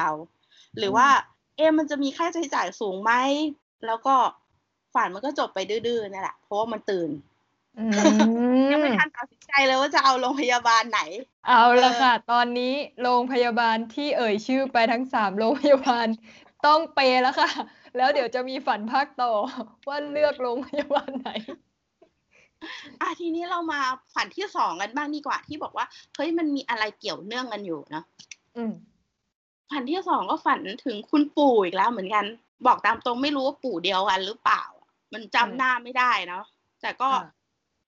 [0.77, 1.07] หรือว่า
[1.57, 3.13] เอ๊ะ มันจะมีค่าใช้จ่ายสูงไหม
[3.85, 4.15] แล้วก็
[4.93, 7.09] ฝันมันก็จบไปดื้อๆนี่แหละ เพราะว่ามันตื่น
[7.79, 7.85] อื
[8.71, 11.01] ยังไม่ม ทันตัดสินใจเลยว่าจะเอาโรงพยาบาลไหน
[11.47, 16.07] เอาละเออค่ะ ตอนนี้โรงพยาบาลที่เอ่ยชื่อไปทั้งสามโรงพยาบาล
[16.65, 17.49] ต้องเปย์แล้วค่ะ
[17.97, 19.33] แล้วเดี๋ยวจะมีฝันภาคต่อ
[19.87, 21.29] ว่าเลือกโรงพยาบาลไหน
[23.01, 23.81] อะทีนี้เรามา
[24.13, 28.05] ฝันที่สองกันบ้างดีกว่าที่บอกว่าเฮ้ยมันมีอะไรเกี่ยวเนื่องกันอยู่เนอะ
[28.55, 28.73] อืม
[29.71, 32.25] ฝันที่สองก็ฝันถึงคุณปู่อีกแล้วเหมือนกัน
[32.67, 34.63] บอกตามตรงไม่รู้ว่าปู่เดียวกันหรือเปล่า
[35.13, 36.43] มันจำหน้าไม่ได้เนาะ
[36.81, 37.23] แต่ก็อ่า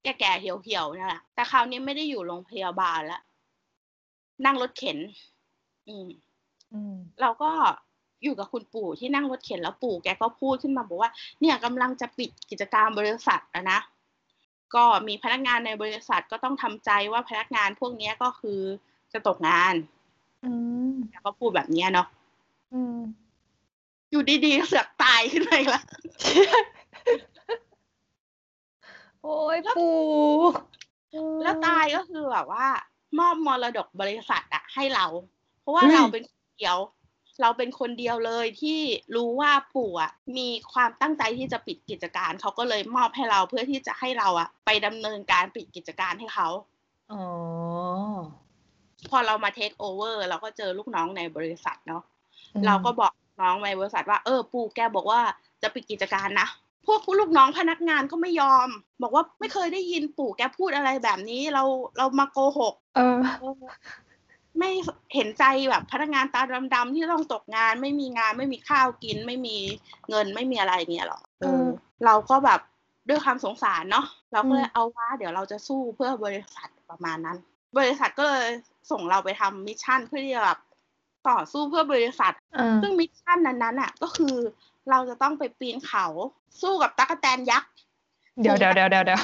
[0.04, 3.22] แก่ๆเหี่ยวๆนั่นแหละแต่คราวนี้ไม่ได้อยู่โรงพยาบาลแล้ว
[4.46, 4.98] นั่งรถเข็น
[5.88, 6.08] อืม
[6.74, 7.52] อืมเราก็
[8.24, 13.80] อยู่กับคุณปู่ที่นั่งรถเข็นแล้วปู่แกก็พูดขึ้นมาบอกว่า เนี่ยกำลังจะปิดกิจการบริษัทอะนะ
[14.76, 18.60] ก็มีพนักงานในบริษัทก็ต้องทำใจว่าพนักงานพวกเนี้ยก็คือ
[19.14, 19.76] จะตกงาน
[20.46, 20.52] อื
[20.90, 22.08] มแกก็พูดแบบเนี้ยเนาะ
[22.74, 23.00] อืม
[24.12, 25.84] อยู่ดีๆก็เสือกตายขึ้นมาอีกแล้ว
[29.28, 29.96] โอ้ยปู่
[31.42, 32.68] แล้วตายก็คือแบบว่า
[33.20, 35.06] มอบมรดกบริษัทอะให้เรา
[35.62, 36.78] เพราะว่าเฮ้ยเราเป็นคนเดียว
[37.42, 38.80] เราเป็นคนเดียวเลยที่
[39.16, 46.48] รู้ว่าปู่อะมีความตั้งใจที่จะปิดกิจการเขาก็เลยมอบให้เราเพื่อที่จะให้เราอะไปดำเนินการปิดกิจการให้เขา
[47.12, 47.24] อ๋อ
[49.10, 52.04] พอเรามาเทคโอเวอร์เราก็เจอลูกน้องในบริษัทเนาะ
[52.54, 55.22] อืมเราก็บอกน้องในบริษัทว่าเออ ปู่แกบอกว่า
[55.62, 56.48] จะปิดกิจการนะ
[56.88, 58.68] พวกลูกน้องพนักงานก็ไม่ยอม
[59.02, 61.64] บอกว่าไม่เคยได้ยินปู่แกพูดอะไรแบบนี้เรา
[61.98, 63.20] เรามาโกหก เออ
[64.58, 64.70] ไม่
[65.16, 66.42] เห็นใจแบบพนักงานตา
[66.74, 69.58] ดำๆที่ต้องตกงาน ไม่มีงานไม่มีข้าวกิน ไม่มี
[70.10, 71.66] เงินไม่มีอะไรเงี้ยหรอเอเอออ
[72.06, 72.60] เราก็แบบ
[73.10, 77.38] ด้วยความสงสารเนาะเราก็เลอืยมเอาว่าเดี๋ยวเราจะสู้เพื่อบริษัทประมาณนั้น
[77.78, 78.48] บริษัทก็เลย
[78.92, 80.60] ส่งเราไปทำ mission เพื่อที่จะแบบ
[81.30, 84.36] ต่อสู้เพื่อบริษัทอ่าซึ่ง mission นั้นๆอะ ก็คือ
[84.90, 86.06] เราจะต้องไปปีนเขา
[86.62, 87.70] สู้กับตั๊กแตนยักษ์
[88.42, 89.22] เดี๋ยวเดี๋ยวเดี๋ยวเดี๋ยวเดี๋ยว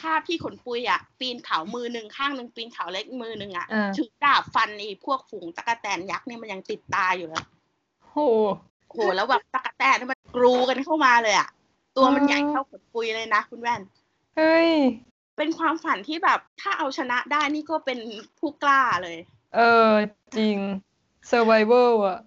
[0.00, 7.44] ภาพที่ขนปุยอะ ปีนเขามือหนึ่งข้างหนึ่งปีนเขาเล็กมือหนึ่งอะอ่าถือดาบฟันไอ้พวกฝูงตั๊กแตนยักษ์เนี่ยมันยังติดตาอยู่เลย
[8.10, 8.16] โห
[8.90, 11.48] โหแล้วแบบตั๊กแตนนี่มันกรูกันเข้ามาเลยอะ
[11.96, 13.80] ตัวมันอ๋อใหญ่เท่าขนปุยเลยนะคุณแว่น
[14.36, 14.70] เฮ้ย
[15.36, 17.98] เป็นความฝันที่แบบถ้าเอาชนะได้นี่ก็เป็น
[18.38, 19.18] ผู้กล้าเลย
[19.54, 19.90] เออ
[20.38, 20.56] จริง
[21.30, 22.20] survival อะ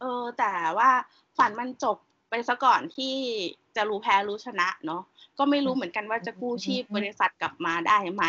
[0.00, 0.90] เออ แต่ว่า
[1.38, 1.96] ฝันมันจบ
[2.30, 3.14] ไปซะก่อนที่
[3.76, 5.02] จะรู้แพ้รู้ชนะเนาะ
[5.38, 8.24] ก็ไม่รู้เหมือนกันว่าจะกู้ชีพบริษัทกลับมาได้ไหม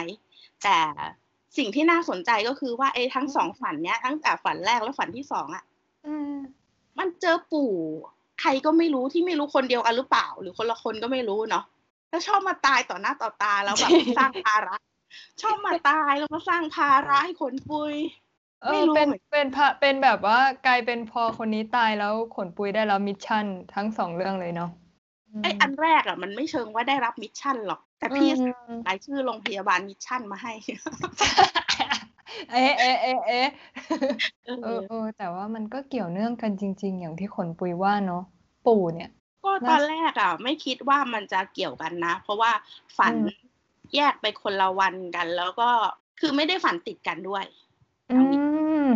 [0.64, 0.78] แต่
[1.58, 5.64] สิ่งที่น่าสนใจก็คือว่าไอ้ทั้งสองฝันเนี้ยตั้งแต่ฝันแรกและฝันที่สองอะ
[6.06, 6.36] อืม
[7.00, 7.74] มันเจอปู่
[8.42, 11.64] ใครก็ไม่รู้ที่ไม่รู้คนเดียวกันหรือเปล่า หรือคนละคนก็ไม่รู้เนาะ
[12.10, 14.76] แล้วชอบมาตายต่อหน้าต่อตาแล้วแบบสร้างภาระ
[15.42, 18.23] ชอบมาตายแล้วมาสร้างภาระให้คนปุยเอ
[18.72, 24.70] ไม่อรู้เป็นเหมือนเป็นพระเป็นแบบว่ากลายเป็นพอคนนี้ตายแล้วขนปุยได้รับมิชชั่นทั้งสองเรื่องเลยเนาะ
[25.42, 30.54] ไอ้อันแรกอะมันไม่เชิงว่าได้รับมิชชั่นหรอก แต่พี่อืมรายชื่อโรงพยาบาลมิชชั่นมาให้
[32.52, 33.48] เอ๊ะเอ๊ะเอ๊ะเอ๊ะ
[34.46, 38.24] เอเอออเออแต่ว่ามันก็เกี่ยวเนื่องกันจริง ๆ อย่างที่ขนปุยว่าเนาะ
[38.66, 39.10] ปู่เนี่ย
[39.44, 42.52] ก็ตอนแรกอะ ไม่คิดว่ามันจะเกี่ยวกันนะ เพราะว่า
[42.98, 43.26] ฝันอืม
[43.96, 45.70] แยกไปคนละวันกัน แล้วก็
[46.20, 47.46] คือไม่ได้ฝันติดกันด้วย
[48.14, 48.20] อื
[48.86, 48.88] ม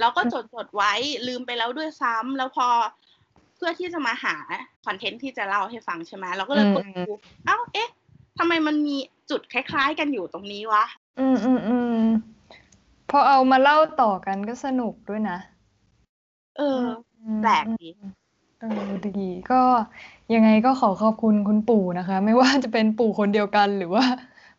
[0.00, 0.92] แล้วก็จดจดไว้
[1.28, 2.68] ลืมไปแล้วด้วยซ้ำแล้วพอ
[3.56, 4.34] เพื่อที่จะมาหา
[4.86, 7.12] คอนเทนต์ที่จะเล่าให้ฟังใช่ไหมเราก็เลยอืมเปิดดู
[7.46, 7.88] เอ้าเอ๊ะ
[8.38, 8.96] ทำไมมันมี
[9.30, 10.84] จุดคล้ายๆ กันอยู่ตรงนี้วะ
[11.18, 12.02] อืมอืมอืม
[13.10, 15.38] พอเอามาเล่าต่อกันก็สนุกด้วยนะ
[16.56, 16.82] เออ
[17.22, 17.88] อืมแปลกดี
[18.60, 19.60] เออดีก็
[20.34, 24.04] ยังไงก็ขอขอบคุณคุณปู่นะคะ ไม่ว่าจะเป็นปู่คนเดียวกันหรือว่า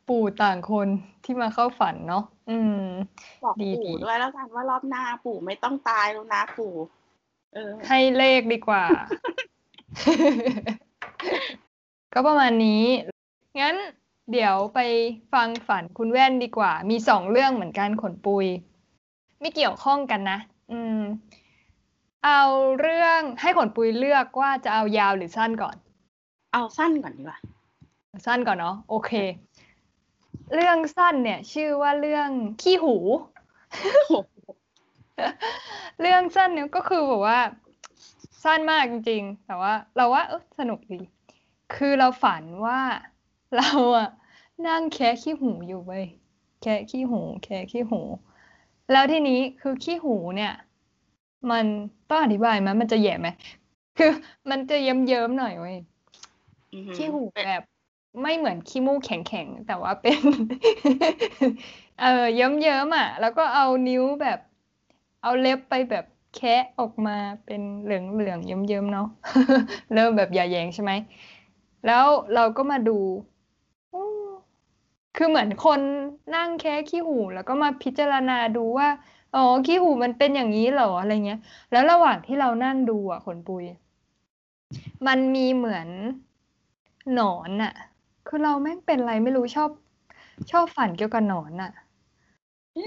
[0.09, 0.87] ปู่ต่างคน
[1.23, 2.83] ที่มาเข้าฝันเนาะอืม
[3.43, 6.73] บอกดีปู่ดีด้วยแล้วกันว่ารอบหน้าปู่ไม่ต้องตายแล้วนะปู่
[7.53, 8.83] เออ ให้เลขดีกว่า
[12.13, 12.83] ก็ประมาณนี้
[13.61, 13.75] งั้น
[14.31, 14.79] เดี๋ยวไป
[15.33, 18.45] ฟังฝันคุณแว่นดีกว่า มีสองเรื่องเหมือนกันขนปุย
[19.39, 20.39] ไม่เกี่ยวข้องกันนะ
[20.71, 21.01] อืม
[22.25, 22.43] เอา
[22.81, 25.75] เรื่องให้ขนปุยเลือกว่าจะเอายาวหรือสั้นก่อน
[26.53, 27.39] เอาสั้นก่อนดีกว่า
[28.25, 29.11] สั้นก่อนเนาะ โอเค
[30.53, 32.29] เรื่องสั้นเนี่ย ชื่อว่าเรื่อง
[32.61, 32.95] ขี้หู
[36.01, 37.39] เรื่องสั้นเนี่ยก็คือแบบว่า
[38.43, 40.99] สั้นมากจริงๆ แต่ว่า เราว่าเออสนุกดี
[41.75, 42.79] คือเราฝันว่า
[43.57, 44.09] เราอะ
[44.67, 46.05] นั่งแคะขี้หูอยู่เว้ย
[46.61, 48.01] แคะขี้หู แคะขี้หู
[48.91, 50.53] แล้วทีนี้คือขี้หูเนี่ย
[51.51, 51.65] มัน
[52.09, 53.27] ต้องอธิบายไหมมันจะแย่ไหม
[53.97, 54.11] คือ
[54.49, 55.77] มันจะเยิ้มๆหน่อยเว้ย
[56.73, 57.63] อือหือขี้หูเป็นแบบ
[58.21, 60.19] ไม่เหมือนขี้มูกแข็งๆ แต่ว่าเป็น
[61.99, 64.39] เออเยิ้มๆอะ แล้วก็เอานิ้วแบบ
[65.21, 69.07] เอาเล็บไปแบบแคะออกมาเป็นเหลืองๆเยิ้มๆเนาะ
[69.93, 70.91] เริ่มแบบอย่าแยงใช่ไหม
[71.85, 72.99] แล้วเราก็มาดู
[73.93, 74.03] อู้
[75.15, 75.81] คือเหมือนคน
[76.35, 78.89] นั่งแคะขี้หู แล้วก็มาพิจารณาดูว่า
[79.35, 81.39] อ๋อขี้หูมันเป็นอย่างนี้เหรออะไรเงี้ย
[81.71, 83.63] แล้วระหว่างที่เรานั่งดูอะขนปุย
[85.07, 85.87] มันมีเหมือน
[87.13, 87.73] หนอนอะ
[88.29, 89.69] คือเราแม่งเป็นอะไรไม่รู้ชอบ
[90.51, 91.71] ชอบฝันเกี่ยวกับหนอนอะ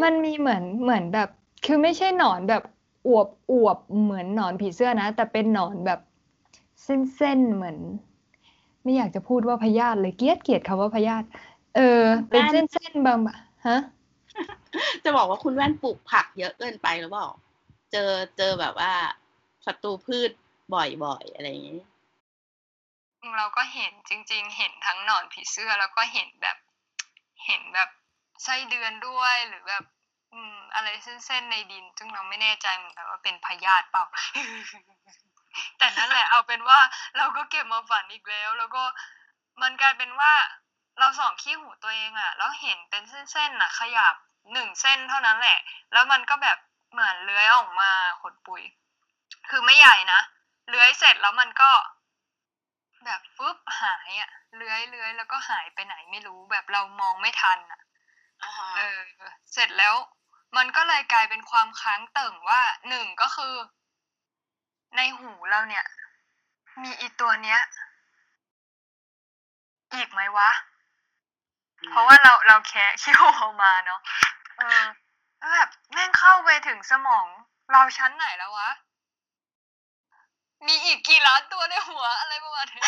[0.02, 1.28] มันมีเหมือนเหมือนแบบ
[1.66, 2.62] คือไม่ใช่หนอนแบบ
[3.08, 6.00] อวบอวบเหมือนหนอนผีเสื้อนะ แต่เป็นหนอนแบบ
[6.82, 7.78] เส้นๆเหมือน
[8.82, 11.26] ไม่อยากจะพูดว่าพยาธิเลยเกลียดเกลียดคำว่าพยาธิ
[11.76, 13.78] เออ เป็นเส้นๆบางๆฮะ
[15.04, 17.28] จะบอกว่าคุณแว่นปลูกผักเยอะเกินไปหรือเปล่า
[17.92, 18.92] เจอเจอแบบว่า
[19.66, 20.30] ศัตรูพืช
[20.74, 21.80] บ่อยๆอะไรอย่างนี้
[23.36, 26.56] เราก็เห็นจริง ๆ เห็นทั้งหนอนผีเสื้อแล้วก็เห็นแบบ
[27.46, 27.88] เห็นแบบ
[28.44, 29.84] ไส้เดือนด้วยหรือแบบ
[30.32, 34.04] อืมอะไรเส้นๆในดิน ซึ่งเราไม่แน่ใจเหมือนกันว่าเป็นพยาธิเปล่า
[35.78, 36.78] แต่นั่นแหละ เอาเป็นว่า
[37.16, 38.82] เราก็เก็บมาฝันอีกแล้ว แล้วก็
[39.62, 40.32] มันกลายเป็นว่า
[40.98, 44.14] เราส่องขี้หูตัวเองอะแล้วเห็นเป็นเส้นๆน่ะขยับ
[44.52, 45.58] หนึ่งเส้นเท่านั้นแหละ
[45.92, 46.58] แล้วมันก็แบบ
[46.92, 48.62] เหมือนเลื้อยออกมาขนปุย
[49.50, 50.20] คือไม่ใหญ่นะ
[50.68, 51.70] เลื้อยเสร็จแล้วมันก็
[53.06, 57.80] แบบฟึบหายอะเลื้อยเลื้อยแล้วก็หายไปไหนไม่รู้แบบเรามองไม่ทันอะ
[58.76, 59.00] เออ
[59.52, 59.94] เสร็จแล้ว
[60.56, 63.54] มันก็เลยกลายเป็นความค้างเติ่งว่าหนึ่งก็คือ
[64.96, 65.84] ในหูเราเนี่ย
[66.82, 67.60] มีอีตัวเนี้ย
[69.94, 70.50] อีกไหมวะ
[71.90, 74.00] เพราะว่าเราเราแคะขี้หูออกมาเนาะ
[74.58, 74.82] เออ
[75.38, 77.26] แล้วแบบแม่งเข้าไปถึงสมอง
[77.72, 78.68] เราชั้นไหนแล้ววะ
[80.66, 82.84] มีอีกกี่ล้านตัวในหัวอะไรประมาณนี้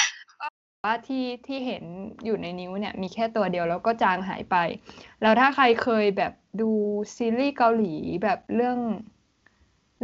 [0.84, 1.84] ว่าที่ที่เห็น
[2.24, 4.56] อยู่ในนิ้วเนี่ย มีแค่ตัวเดียวแล้วก็จางหายไป
[5.22, 6.70] แล้วถ้าใครเคยแบบดู
[7.16, 8.78] ซีรีส์เกาหลีแบบเรื่อง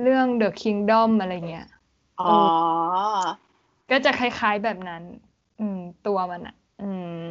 [0.03, 1.69] เรื่อง The Kingdom อะไรเงี้ย
[2.21, 2.37] อ๋อ
[3.91, 5.03] ก็จะคล้ายๆแบบนั้น
[5.61, 6.91] อืม ตัวมันอะ อื
[7.23, 7.27] ม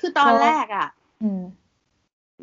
[0.00, 0.88] คือตอนแรกอะ
[1.22, 1.42] อืม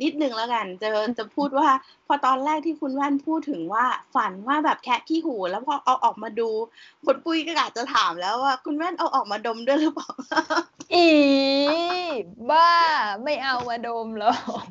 [0.01, 0.87] นิดนึงแล้วกันจะ
[1.19, 1.69] จะพูดว่า
[2.07, 6.49] พอตอนแรกที่คุณแว่นพูดถึงว่าฝันว่าแบบแคะขี้หู แล้วพอเอาออกมาดู
[7.05, 10.09] คุณปุ้ยก็อาจจะถามแล้วว่า คุณแว่นเอาออกมาดมด้วยหรือเปล่า
[10.95, 11.09] อี
[12.49, 12.69] บ้า
[13.23, 14.63] ไม่เอามาดมหรอก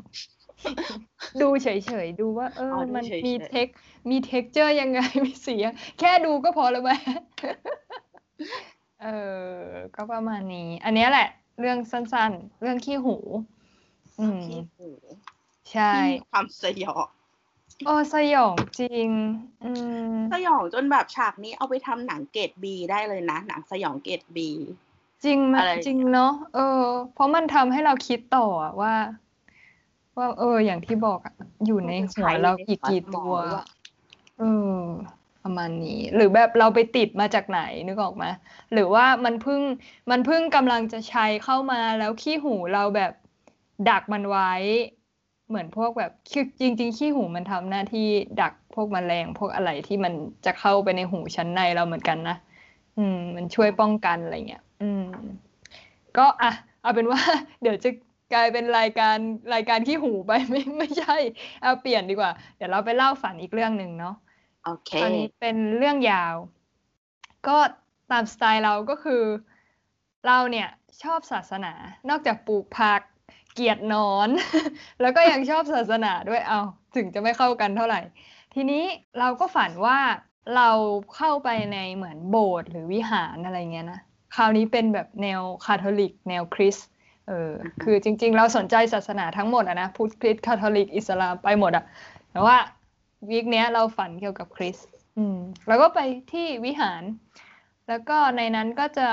[1.41, 1.69] ดูเฉ
[2.05, 3.69] ยๆ ดูว่า เอออ๋อดูมันเฉยๆมี tex
[4.11, 6.91] มี texture ยังไง มีเสียง แค่ดูก็พอแล้วไหม
[9.03, 9.07] เอ
[9.55, 9.59] อ
[9.97, 11.29] ก็ประมาณนี้ อันเนี้ยแหละ
[11.61, 13.17] เรื่องสั้นๆ เรื่องขี้หู
[14.21, 14.91] อืมขี้หู
[15.73, 17.07] ใช่ที่มีความสยอง
[17.85, 19.09] โอ้สยองจริง
[19.65, 19.73] อื
[20.13, 24.51] มสยองจนแบบฉากนี้เอาไปทำหนังเกรดบีได้เลยนะ หนังสยองเกรดบี
[25.25, 26.83] จริงไหมอะไรอย่างเงี้ยจริงเนาะเออ
[27.15, 28.95] เพราะมันทำให้เราคิดต่ออะว่า
[30.17, 31.35] ว่า เออ อย่างที่บอกอะ
[31.67, 33.35] อยู่ในหัวเราอีกกี่ตัว
[34.39, 34.45] เอ
[34.77, 34.81] อ
[35.43, 38.25] ประมาณนี้ หรือแบบเราไปติดมาจากไหนนึกออกไหม
[38.73, 39.61] หรือว่ามันเพิ่ง
[40.11, 43.13] มันเพิ่งกำลังจะใช้เข้ามาแล้วขี้หูเราแบบ
[43.91, 44.53] ดักมันไว้
[45.49, 48.09] เหมือนพวกแบบคือจริง ๆ ขี้หูมันทำหน้าที่
[48.43, 50.13] ดักพวกแมลงพวกอะไรที่มัน
[50.47, 52.37] จะเข้าไปในหูชั้นในเราเหมือนกันนะ
[52.99, 55.07] อืม มันช่วยป้องกันอะไรเงี้ยอืม
[56.17, 57.21] ก็อะเอาเป็นว่า
[57.63, 57.91] เดี๋ยวจะ
[58.35, 59.17] กลายเป็นรายการ
[59.55, 61.17] รายการขี้หูไปไม่ไม่ใช่
[61.63, 64.15] เอาเปลี่ยนดีกว่า เดี๋ยวเราไปเล่าฝันอีกเรื่องหนึ่งเนาะ
[64.65, 66.35] โอเคคราวนี้เป็นเรื่องยาว
[67.47, 67.57] ก็
[68.11, 69.23] ตามสไตล์เราก็คือ
[70.27, 70.69] เราเนี่ย
[71.03, 71.73] ชอบศาสนา
[72.09, 73.01] นอกจากปลูกผัก
[73.55, 74.29] เกลียดนอน
[75.01, 76.61] แล้วก็ยังชอบศาสนาด้วยเอา
[76.97, 78.01] ถึงจะไม่เข้ากันเท่าไหร่
[78.55, 78.85] ทีนี้
[79.19, 79.99] เราก็ฝันว่า
[80.57, 80.71] เรา
[81.17, 84.01] เข้าไปในเหมือนโบสถ์หรือวิหารอะไรเงี้ยนะ
[84.35, 86.89] คราวนี้เป็นแบบแนวคาทอลิก แนวคริสต์
[87.29, 91.85] เอออือฮึคือจริง ๆ เราสนใจศาสนาทั้งหมดอะนะพุทธคริสต์คาทอลิกอิสลามไปหมดอะ
[92.31, 92.57] แต่ว่า
[93.31, 94.87] วีคเนี้ยเราฝันเกี่ยวกับคริสต์
[95.19, 95.39] อืม
[95.69, 96.01] แล้วก็ไป
[96.33, 97.03] ที่วิหาร
[97.89, 99.09] แล้วก็ในนั้นก็จะ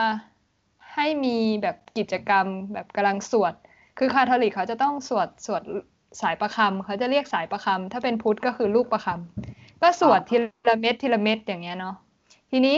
[0.95, 3.53] ให้มีแบบกิจกรรมแบบกำลังสวด
[3.99, 5.61] คือคาทอลิกเขาจะต้องสวดสวด
[6.21, 10.37] สายประคำเขาจะเรียกสายประคำถ้าเป็นพุทธก็คือลูกประคำก็สวดที
[10.69, 11.95] ละเม็ดทีละเม็ดอย่างเงี้ยเนาะ
[12.51, 12.77] ทีนี้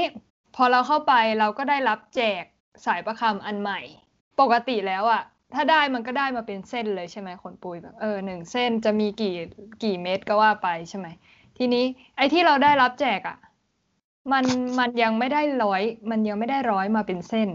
[0.55, 2.43] พอเราเข้าไปเราก็ได้รับแจก
[2.85, 3.79] สายประคำอันใหม่
[4.39, 9.33] ปกติแล้วอะถ้าได้มันก็ได้มาเป็นเส้นเลยใช่ไหมคนปุยแบบเออหนึ่งเส้นจะมีกี่
[9.83, 11.07] กี่เม็ดก็ว่าไปใช่ไหม
[11.57, 11.85] ทีนี้
[12.17, 13.37] ไอ้ที่เราได้รับแจกอะ
[14.31, 14.45] มัน
[14.79, 17.49] มันยังไม่ได้ร้อย มันยังไม่ได้ร้อยมาเป็นเส้น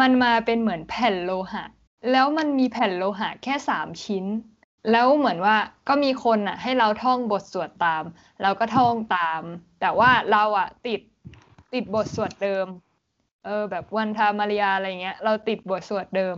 [0.00, 1.64] มันมาเป็นเหมือนแผ่นโลหะ
[2.10, 4.24] แล้วมันมีแผ่นโลหะแค่สามชิ้น
[4.90, 5.56] แล้วเหมือนว่า
[5.88, 8.04] ก็มีคนอะ ให้เราท่องบทสวดตาม
[8.42, 9.42] เราก็ท่องตาม
[9.80, 11.00] แต่ว่าเราอะติด
[11.74, 12.66] ติดบทสวดเดิม
[13.44, 16.36] เออ แบบวันธามาริยาอะไรเงี้ย เราติดบทสวดเดิม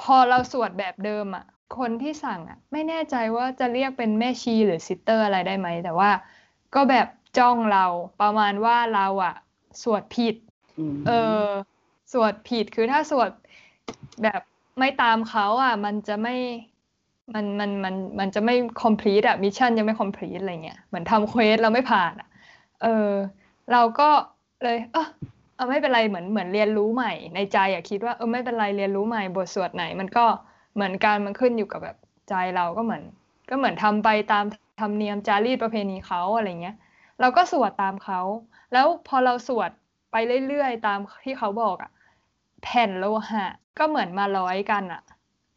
[0.00, 1.44] พอเราสวดแบบเดิมอะ
[1.78, 6.10] คนที่สั่งอะ ไม่แน่ใจว่าจะเรียกเป็นแม่ชีหรือซิสเตอร์อะไรได้ไหม แต่ว่า
[6.74, 7.06] ก็แบบ
[7.38, 7.86] จ้องเรา
[8.20, 9.34] ประมาณว่าเราอะ
[9.82, 10.34] สวดผิด
[10.92, 11.10] มเอ
[11.42, 11.46] อ
[12.12, 13.30] สวดผิดคือถ้าสวด
[14.22, 14.40] แบบ
[14.80, 16.34] ไม่ตามเขาอะ มันจะไม่
[17.34, 22.28] มันมันมันมันจะไม่ complete อะ mission จะไม่ complete อะไรเงี้ยเหมือนทำ quest เราไม่ผ่านอะ
[22.82, 23.10] เออ
[23.72, 24.08] เราก็
[24.62, 25.08] เลยเออ
[25.56, 30.24] เอาไม่เป็นไรเหมือนเหมือนเรียนรู้ใหม่ ในใจอะคิดว่าเออไม่เป็นไรเรียนรู้ใหม่บทสวดไหน มันก็
[30.74, 31.96] เหมือนกันมันขึ้นอยู่กับแบบ
[32.28, 33.02] ใจเราก็เหมือน
[33.50, 34.44] ก็เหมือนทำไปตาม
[34.80, 36.76] ธรรมเนียมจารีตประเพณีเขาอะไรเงี้ย
[37.20, 38.20] เราก็สวดตามเขา
[38.72, 39.70] แล้วพอเราสวด
[40.12, 40.16] ไป
[40.48, 41.90] เรื่อยๆตามที่เขาบอกอะ
[42.62, 43.46] แผ่นโลหะ
[43.80, 45.02] ก็เหมือนมาร้อยกันอะ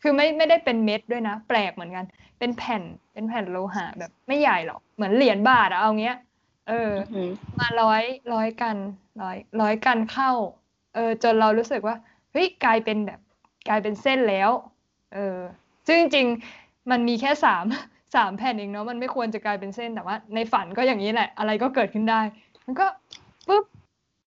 [0.02, 2.06] คือไม่ไม่ได้เป็นเม็ดด้วยนะ แปลกเหมือนกัน
[2.40, 2.84] เป็นแผ่น
[3.14, 6.18] เป็นแผ่นโลหะแบบไม่ใหญ่หรอกเหมือนเหรียญบาทอะเอาเงี้ย
[6.70, 8.76] เอออืมมาร้อยร้อยกัน
[9.22, 10.32] ร้อยร้อยกันเข้า
[10.96, 11.96] เออ จนเรารู้สึกว่า
[12.32, 13.20] เฮ้ยกลายเป็นแบบ
[13.68, 14.50] กลายเป็นเส้นแล้ว
[15.14, 15.38] เออ
[15.88, 17.66] ซึ่งจริงๆมันมีแค่สาม
[18.16, 22.22] สามแผ่นเองเนาะมันไม่ควรจะกลายเป็นเส้นแต่ว่า ในฝันก็อย่างนี้แหละ อะไรก็เกิดขึ้นได้
[22.66, 22.86] มันก็
[23.48, 23.66] ปุ๊บ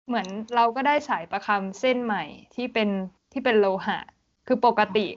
[0.07, 2.23] เหมือนเราก็ได้สายประคำเส้นใหม่
[2.55, 2.89] ที่เป็น
[3.33, 3.99] ที่เป็นโลหะ
[4.47, 5.07] คือปกติ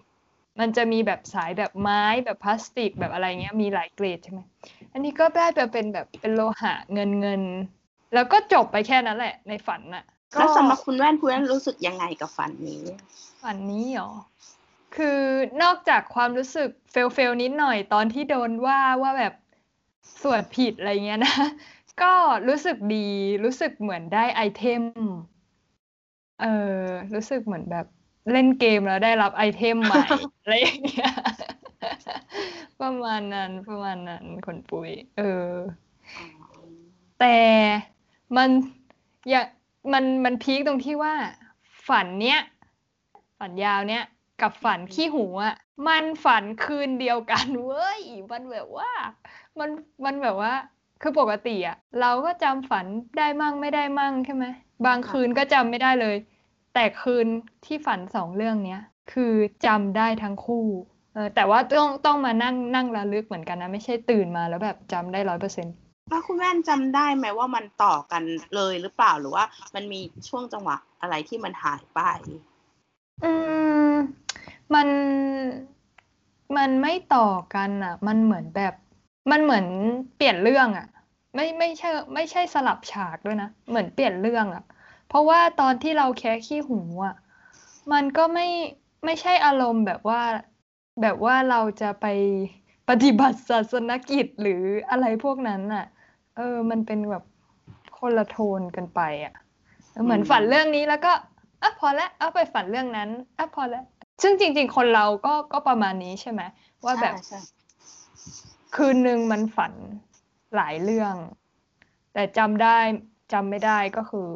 [0.61, 4.41] มันจะมีแบบสายแบบไม้แบบพลาสติกแบบอะไรเงี้ยมีหลายเกรดใช่ไหม
[4.93, 7.43] อันนี้ก็ได้ไปเป็นแบบเป็นโลหะเงินเงิน
[8.15, 12.85] แล้วก็จบไปแค่นั้นแหละ ในฝันน่ะก็แล้วสำหรับคุณแว่นคุณแว่นรู้สึกยังไงกับฝันนี้
[13.43, 14.11] ฝันนี้เหรอ
[14.97, 15.21] คือ
[15.63, 19.35] นอกจากความรู้สึก fail fail นิดหน่อยตอนที่โดนว่าว่าแบบ
[20.23, 21.37] สวดผิดอะไรเงี้ยนะ
[22.03, 22.13] ก็
[22.49, 23.09] รู้สึกดี
[23.45, 24.83] รู้สึกเหมือนได้ item
[26.41, 26.47] เอ
[26.79, 26.83] อ
[27.15, 27.87] รู้สึกเหมือนแบบ
[28.33, 30.07] เล่นเกมแล้วได้รับ item ใหม่
[30.41, 31.13] อะไรอย่างเงี้ย
[32.83, 35.53] ประมาณนั้นประมาณนั้นคนปุยเออ
[37.21, 37.39] แต่
[38.37, 38.49] มัน
[39.29, 39.43] อย่า
[39.93, 41.15] มันมันพีคตรงที่ว่า
[41.89, 42.41] ฝันเนี้ย
[43.39, 44.05] ฝันยาวเนี้ย
[44.43, 45.55] กับฝันขี้หูอะ
[45.89, 48.01] มันฝันคืนเดียวกันเว้ย
[48.33, 48.91] มันแบบว่า
[49.59, 49.71] มัน
[50.05, 50.53] มันแบบว่า
[51.03, 52.87] คือปกติอะเราก็จำฝัน
[53.19, 54.45] ได้มั่งไม่ได้มั่งใช่ไหม
[54.87, 56.17] บางคืนก็จำไม่ได้เลย
[56.79, 57.29] แต่คืน
[57.65, 58.81] ที่ฝันสองเรื่องเนี้ย
[59.13, 59.33] คือ
[59.67, 60.67] จำได้ทั้งคู่
[61.15, 65.75] เออแต่ว่าต้องต้องมานั่งนั่งระลึกเหมือนกันนะ ไม่ใช่ตื่นมาแล้วแบบจำได้ร้อยเปอร์เซ็นต์
[66.11, 68.23] แล้วคุณแว่นจำได้ไหมว่ามันต่อกัน
[68.55, 72.01] เลยหรือเปล่าหรือว่า มันมีช่วงจังหวะอะไรที่มันหายไป
[73.25, 73.33] อื
[73.91, 73.93] ม
[74.75, 74.89] มัน
[76.57, 78.75] มันไม่ต่อกันอะ มันเหมือนแบบ
[79.31, 79.67] มันเหมือน
[80.17, 80.87] เปลี่ยนเรื่องอะ
[81.35, 84.65] ไม่ไม่ใช่ ไม่ใช่สลับฉากด้วยนะ เหมือนเปลี่ยนเรื่องอะ
[85.09, 87.17] เพราะว่าตอนที่เราแค่ขี้หูอะ
[87.93, 88.49] มันก็ไม่
[89.05, 90.23] ไม่ใช่อารมณ์แบบว่า
[91.03, 92.07] แบบว่าเราจะไป
[92.89, 95.87] ปฏิบัติศาสนกิจหรืออะไรพวกนั้นอะ
[96.37, 97.25] เออ มันเป็นแบบ
[97.99, 99.35] คนละโทนกันไปอะ
[100.05, 101.13] เหมือนอืมฝันเรื่องนี้แล้วก็
[101.63, 103.85] อะพอแล้วเอาไปฝันเรื่องนั้นอะพอแล้ว
[104.23, 106.43] ซึ่งจริง ๆ คนเราก็ก็ประมาณนี้ใช่ไหม
[106.85, 107.39] ว่าแบบใช่
[108.77, 109.73] คืนหนึ่งมันฝัน
[110.55, 111.15] หลายเรื่อง
[112.13, 112.79] แต่จำได้
[113.33, 114.29] จำไม่ได้ก็คือ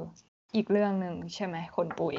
[0.54, 2.16] อีกเรื่องหนึ่งใช่ไหมคนปุย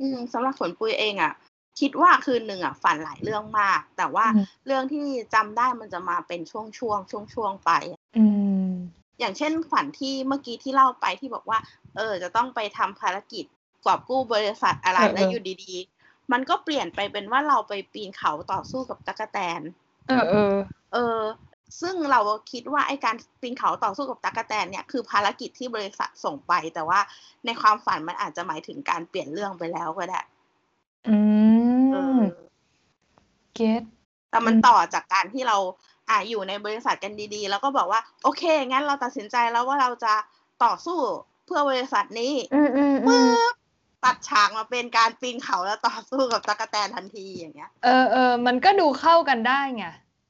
[0.00, 1.32] อืมสำหรับฝนปุยเองอะ
[1.80, 7.70] คิดว่าคืนหนึ่งอะ ฝันหลายเรื่องมาก แต่ว่าอืมเรื่องที่จำได้มันจะมาเป็นช่วงช่วงช่วงช่วงๆไป
[8.18, 8.24] อื
[8.68, 8.70] ม
[9.18, 11.58] อย่างเช่นฝันที่เมื่อกี้ที่เล่าไปที่บอกว่า
[11.96, 13.44] เออ จะต้องไปทำภารกิจ
[13.86, 19.60] กอบกู้บริษัทอะไรเออแล้วเอออยู่ดีๆ มันก็เปลี่ยนไปเป็นว่าเราไปปีนเขาต่อสู้กับตั๊กแตน
[20.08, 20.54] เออเออ
[20.92, 21.18] เออ
[21.80, 22.20] ซึ่งเรา
[22.52, 27.00] คิดว่าไอ้การปีนเขาต่อสู้กับตั๊กแตนเนี่ยคือภารกิจที่บริษัทส่งไป แต่ว่า
[27.46, 30.20] ในความฝันมันอาจจะหมายถึงการเปลี่ยนเรื่องไปแล้วก็ได้
[31.06, 31.16] อื
[31.90, 32.46] เอมอ
[33.54, 33.82] เก็ต
[34.30, 35.56] แต่มันอืมต่อจากการที่เรา
[36.08, 40.14] อ่าอยู่ในบริษัทกันดีๆ แล้วก็บอกว่า โอเค งั้นเราตัดสินใจแล้วว่าเราจะ
[40.64, 40.98] ต่อสู้
[41.46, 43.26] เพื่อบริษัทนี้อืมอืมอืม
[44.04, 49.84] ตัดฉากมาเป็นการปีนเขาแล้วต่อสู้กับตั๊กแตนทันทีอย่างเงี้ย เออเออมันก็ดูเข้ากันได้ไง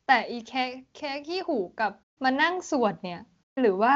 [0.06, 0.64] แต่อีแค่
[0.96, 1.92] แค่ขี้หูกับ
[2.24, 3.20] มานั่งสวดเนี่ย
[3.60, 3.94] หรือว่า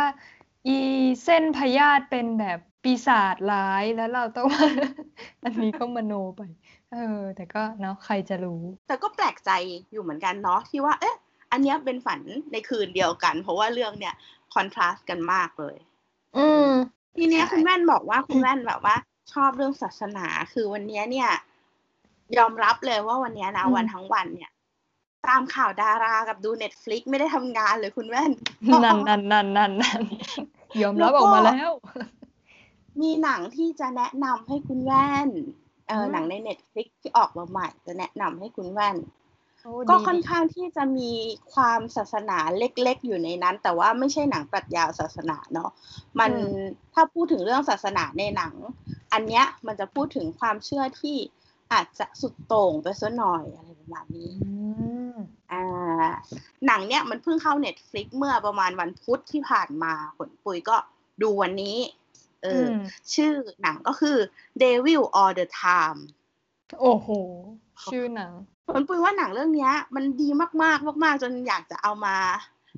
[0.67, 0.79] อี
[1.25, 4.49] เส้นพยาธิเป็นแบบปีศาจร้ายแล้วเราต้อง
[5.45, 6.43] อันนี้ก็มโนไป
[6.93, 9.51] เออ แต่ก็เนาะใครจะรู้ แต่ก็แปลกใจ
[9.93, 11.17] อยู่เหมือนกันเนาะที่ว่า เอ๊ะ
[11.53, 12.21] อันเนี้ยเป็นฝัน
[12.53, 14.15] ในคืนเดียวกัน เพราะว่าเรื่องเนี้ย
[14.55, 15.77] คอนทราสต์กันมากเลย
[16.37, 16.71] อืม
[17.17, 18.97] ทีเนี้ยใช่คุณแม่นบอกว่าคุณแม่นแบบว่า
[19.33, 21.31] ชอบเรื่องศาสนาคือวันเนี้ยเนี่ย
[22.39, 24.51] ยอมรับเลยว่าวันเนี้ยนะวันทั้งวันเนี่ย
[25.29, 28.31] ตามข่าวดารากับดู Netflix ไม่ได้ทำงานเลยคุณแว่น
[28.85, 30.03] นั่นนั่นนั่นนั่นนั่น
[30.83, 31.71] ยอมรับออกมาแล้ว
[33.01, 35.29] มีหนังที่จะแนะนำให้คุณแว่น
[35.89, 38.97] เอออืมหนังใน Netflix ที่ออกมาใหม่ จะแนะนำให้คุณแว่น
[39.63, 41.11] โอ้ก็ดีค่อนดีข้างที่จะมี
[41.53, 45.71] ความศาสนาเล็กๆ อยู่ในนั้น แต่ว่าไม่ใช่หนังปรัชญาศาสนาเนาะ
[46.19, 46.31] มัน
[46.95, 48.55] ถ้าพูดถึงเรื่องศาสนาในหนัง
[49.13, 51.17] อันเนี้ยมันจะพูดถึงความเชื่อที่
[51.73, 54.60] อาจจะสุดโต่งไปซะหน่อยอะไรประมาณนี้อืม
[56.01, 56.13] อ่า
[56.67, 60.77] หนังเนี้ยมันเพิ่งเข้าเน็ตฟลิกเมื่อประมาณวันพุธที่ผ่านมาผลปุยก็
[61.23, 61.77] ดูวันนี้
[62.43, 62.83] เอออม
[63.15, 63.33] ชื่อ
[63.63, 64.17] หนังก็คือ
[64.63, 66.01] Devil All the Time
[66.81, 67.09] โอ้โห
[67.93, 68.33] ชื่อหนัง
[68.67, 72.17] ผลปุยว่าหนังเรื่องเนี้ยมันดีมากๆ มาก ๆ จนอยากจะเอามา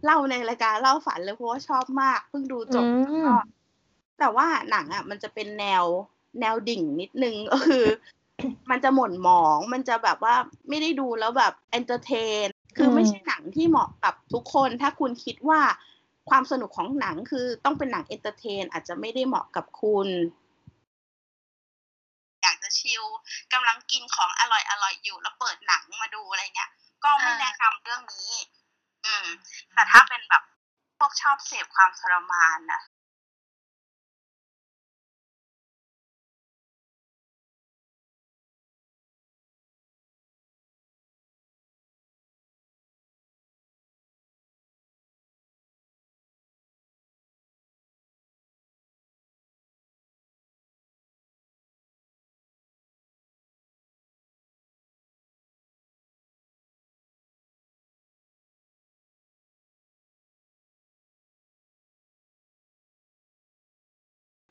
[0.04, 3.36] เล่าในรายการเล่าฝันเลยเพราะว่าชอบมาก เพิ่งดูจบอืมก็
[4.18, 5.84] แต่ว่าหนังอะ มันจะเป็นแนว
[6.40, 7.84] แนวดิ่งนิดนึงก็คือ
[8.70, 10.34] มันจะหม่นหมอง มันจะแบบว่า
[10.68, 15.60] ไม่ได้ดูแล้วแบบ entertain คืออมไม่ใช่หนังที่เหมาะกับทุกคน ถ้าคุณคิดว่า
[16.30, 20.08] ความสนุกของหนังคือต้องเป็นหนัง entertain อาจจะไม่ได้เหมาะกับคุณ
[22.42, 23.02] อยากจะ chill
[23.52, 26.70] กำลังกินของอร่อยอร่อยอยู่ แล้วเปิดหนังมาดูอะไรเงี้ย
[27.04, 28.32] ก็ไม่อ่าแนะนำเรื่องนี้
[29.04, 29.26] อืม
[29.72, 30.42] แต่ถ้าเป็นแบบ
[30.98, 32.80] พวกชอบเสพความทรมานนะ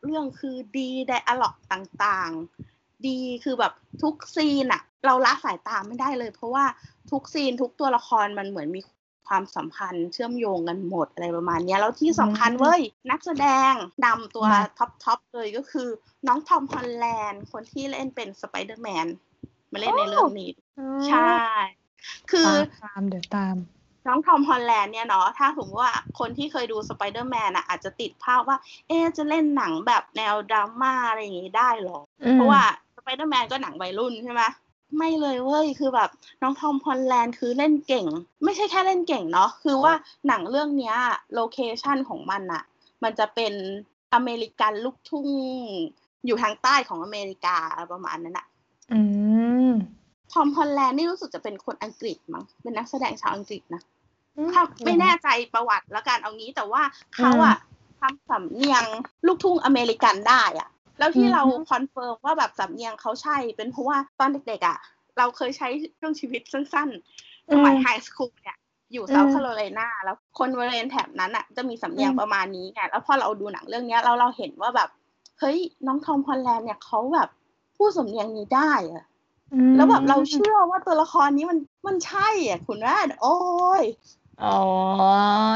[0.03, 6.65] เรื่องคือดี dialogueอกต่างๆ ดีคือแบบทุก scene อะเราละสายตาไม่ได้เลย เพราะว่า
[7.11, 8.81] ทุก scene ทุกตัวละครมันเหมือนมี
[9.27, 13.73] ความสัมพันธ์เชื่อมโยงกันหมดอะไรประมาณเนี้ยแล้วที่สำคัญเว้ย นักแสดง
[14.05, 15.89] นำตัวมา top top เลยก็คือ
[16.27, 19.07] น้องทอมฮอลแลนด์คนที่เล่นเป็นสไปเดอร์แมน
[19.71, 20.51] มาเล่นในเรื่องนี้
[21.09, 21.31] ใช่
[22.31, 22.51] คือ
[22.83, 23.55] ตามเดี๋ยวตาม
[24.07, 31.99] น้องทอมฮอลแลนด์เนี่ยเนาะถ้าสมมติว่าคนที่เคยดูสไปเดอร์แมนอะอาจจะติดภาพว่า เอ๊ะจะเล่นหนังแบบแนวดราม่าอะไรอย่างงี้ได้หรอ
[32.33, 32.61] เพราะว่า
[32.95, 34.41] สไปเดอร์แมนก็หนังวัยรุ่นใช่ไหม
[34.97, 36.09] ไม่เลยเว้ยคือแบบ
[36.41, 38.05] น้องทอมฮอลแลนด์คือเล่นเก่ง
[38.43, 39.93] ไม่ใช่แค่เล่นเก่งเนาะคือว่า
[40.27, 40.95] หนังเรื่องเนี้ย
[41.33, 42.63] location ของมันอะ
[43.03, 43.53] มันจะเป็น
[44.13, 45.27] อเมริกันลูกทุ่ง
[46.25, 47.57] อยู่ทางใต้ของอเมริกา
[47.91, 48.47] ประมาณนั้นอะ
[48.93, 49.01] อื
[49.69, 49.71] ม
[50.31, 53.81] ทอมฮอลแลนด์นี่รู้สึกจะเป็นคนอังกฤษมั้งเป็นนักแสดงชาวอังกฤษนะ
[54.51, 56.83] ถ้าไม่แน่ใจประวัติแล้วกันเอางี้แต่ว่า
[57.15, 57.55] เขาอะ
[57.99, 58.83] ทำสำเนียง
[59.27, 64.77] ลูกทุ่งอเมริกันได้อะแล้วที่อืมเรา confirm ว่าแบบสำเนียงเขาใช่ เป็นเพราะว่าตอนเด็กๆอะ
[65.17, 65.67] เราเคยใช้
[65.99, 68.57] ช่วงชีวิตสั้นๆสมัย high school เนี่ย
[68.93, 74.89] อยู่เซาท์แคโรไลนาแล้วคนบริเวณแถบนั้นอะจะมีสำเนียงประมาณนี้ไงแล้วพอเราดูหนังเรื่องเนี้ยเราเราเห็นว่าแบบ
[75.39, 77.29] เฮ้ย น้องทอมฮอลแลนด์เนี่ยเขาแบบ
[77.77, 79.10] พูดสำเนียงนี้ได้อะอืม
[79.75, 83.35] แล้วแบบเราเชื่อว่าตัวละครนี้มันมันใช่อะคุณแม่โอ้
[83.81, 83.83] ย
[84.43, 84.57] อ๋อ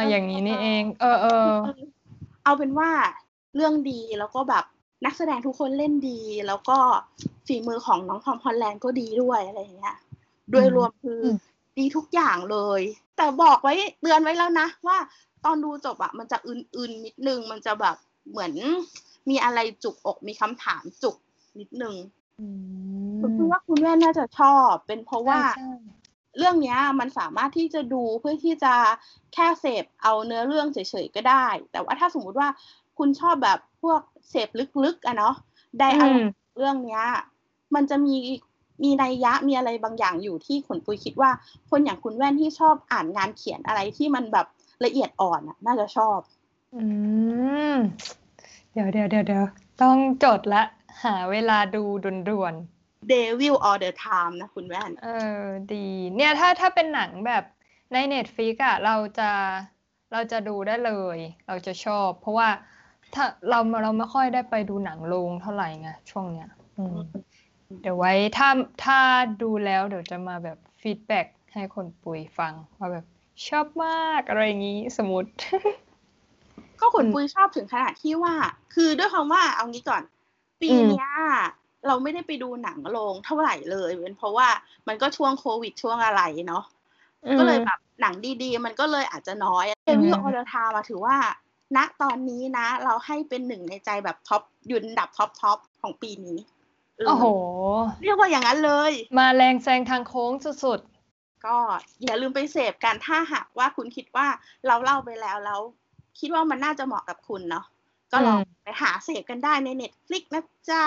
[0.09, 1.49] อย่างนี้นี่เอง เออเออ
[2.43, 2.89] เอาเป็นว่า
[3.55, 4.63] เรื่องดีแล้วก็แบบ
[5.05, 6.77] นักแสดงทุกคนเล่นดี แล้วก็
[7.47, 9.95] ฝีมือของน้องทอมฮอลแลนด์ก็ดีด้วยอะไรอย่างเงี้ย
[10.51, 11.37] โดยรวมคืออม
[11.77, 12.81] ดีทุกอย่างเลย
[13.17, 14.97] แต่บอกไว้เตือนไว้แล้วนะ ว่า
[15.45, 17.95] ตอนดูจบอะมันจะอื่นๆนิดนึง มันจะแบบ
[18.29, 18.53] เหมือน
[19.29, 21.15] มีอะไรจุกอกมีคำถามจุก
[21.59, 22.24] นิดนึงอืม
[23.19, 25.69] คุณคิดว่าคุณแม่น่าจะชอบ เป็นเพราะว่าใช่
[26.37, 28.73] เรื่องเนี้ยมันสามารถที่จะดูเพื่อที่จะ
[29.33, 32.49] แค่เสพเอาเนื้อเรื่องเฉยๆก็ได้ แต่ว่าถ้าสมมุติว่า
[32.97, 34.49] คุณชอบแบบพวกเสพ
[34.83, 35.35] ลึกๆอะเนาะ
[35.79, 36.25] ไดอะอืล็มอก
[36.57, 37.03] เรื่องเนี้ย
[37.75, 38.15] มันจะมี
[38.83, 41.31] มีนัยยะมีอะไรบางอย่างอยู่ที่ขนปุยคิดว่า
[41.69, 44.47] คนอย่างคุณแว่นที่ชอบอ่านงานเขียนอะไรที่มันแบบ
[44.85, 46.19] ละเอียดอ่อนอะน่าจะชอบ
[46.73, 46.81] อื
[47.73, 47.75] ม
[48.71, 49.45] เดี๋ยวเดี๋ยวเดี๋ยวเดี๋ยว
[49.81, 50.63] ต้องจดละ
[51.03, 51.83] หาเวลาดู
[52.29, 52.55] ด่วน
[53.11, 57.43] Devil All the Time นะคุณแว่นๆเออ ดี เนี่ยถ้าถ้าเป็นหนังแบบ
[57.93, 59.29] ใน Netflix อะเราจะ
[60.11, 62.49] เราจะดูได้เลย เราจะชอบ เพราะว่า
[63.13, 66.97] ถ้าเราเราไม่ค่อยได้ไปดูหนังโรงเท่าไหร่ไงช่วงเนี้ยอืม
[67.81, 68.49] เดี๋ยวไว้ถ้า
[68.85, 68.99] ถ้า
[69.41, 73.05] ดูแล้วเดี๋ยวจะมาแบบ feedbackให้คนปุยฟัง ว่าแบบ
[73.47, 75.29] ชอบมากอะไรอย่างนี้สมมติ
[76.79, 78.35] ก็ขนอืมปุยชอบถึงขนาดที่ว่า
[78.73, 80.03] คือด้วยความว่าเอางี้ก่อน
[80.61, 81.07] ปีอืมเนี้ย
[81.87, 84.47] เราไม่ได้ไปดูหนังโรงเท่าไหร่เลยเป็นเพราะว่า
[84.87, 86.63] มันก็ช่วงโควิดช่วงอะไรเนาะ
[87.37, 91.17] ก็เลยแบบหนังดีๆ มันก็เลยอาจจะน้อยเอวิอืโอมเดทามาถือว่า
[91.75, 96.37] ณตอนนี้นะ เราให้เป็นหนึ่งในใจแบบท็อปยืนอันดับท็อปท็อปของปีนี้
[96.99, 97.23] เโอ้โห
[98.01, 100.31] เรียกว่าอย่างนั้นเลย มาแรงแซงทางโค้ง
[100.63, 100.79] สุด
[101.45, 101.57] ก็
[102.03, 104.27] อย่าลืมไปเสพกันถ้าหากว่าคุณคิดว่า
[104.67, 105.61] เราเล่าไปแล้วแล้ว
[106.19, 107.65] คิดว่ามันน่าจะเหมาะกับคุณเนาะ
[108.11, 110.85] ก็ลองอืมไปหาเสพกันได้ในเน็ตฟลิกนะจ๊ะ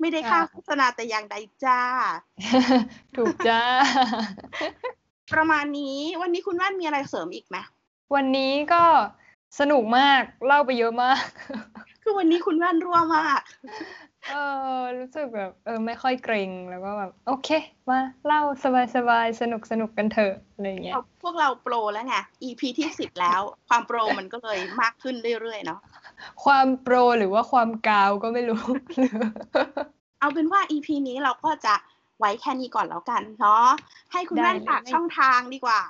[0.00, 3.62] ไม่ได้ค่าค่ะโฆษณาแต่อย่างใดจ้าๆถูกจ้า
[5.34, 7.56] ประมาณนี้วันนี้คุณว่านมีอะไรเสริมอีกไหม
[8.14, 8.84] วันนี้ก็
[9.60, 11.22] สนุกมากเล่าไปเยอะมาก
[12.02, 13.40] คือวันนี้คุณว่านรั่วมาก
[14.30, 14.36] เอ
[14.78, 17.48] อรู้สึกแบบ เออ ไม่ค่อยเกรงแล้วก็แบบโอเค
[17.88, 18.42] มาเล่า
[18.96, 25.80] สบายๆสนุกสนุกกันเถอะอะไรอย่างเงี้ยพวกเราโปรแล้วไง EP ที่สิบแล้ว ความโปรมันก็เลยมากขึ้นเรื่อยๆเนาะ
[26.44, 28.62] ความโปรหรือว่าความกาวก็ไม่รู้
[30.20, 31.74] เอาเป็นว่า EP นี้เราก็จะ
[32.18, 33.66] ไว้แค่นี้ก่อนแล้วกันเนาะ
[34.12, 35.82] ให้คุณได้ว่านฝากเลยช่องทางดีกว่า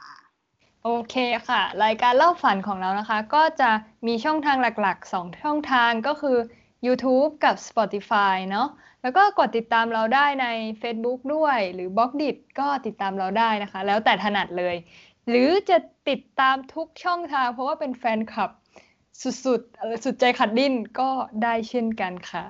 [0.84, 1.14] โอเค
[1.48, 3.70] ค่ะ รายการเล่าฝันของเรานะคะ ก็จะ
[4.06, 6.36] มีช่องทางหลักๆ 2 ช่องทางก็คือ
[6.86, 8.68] YouTube กับ Spotify เนาะ
[9.02, 10.46] แล้วก็กดติดตามเราได้ใน
[10.82, 14.76] Facebook ด้วย หรือ b ล็อกดิก็ติดตามเราได้นะคะ แล้วแต่ถนัดเลย
[15.28, 18.50] หรือจะติดตามทุกช่องทางเพราะว่าเป็นแฟนคลับ
[19.22, 21.10] สุดๆเอ่อสุดใจขัดดิ้นก็
[21.42, 22.44] ได้เช่นกันค่ะ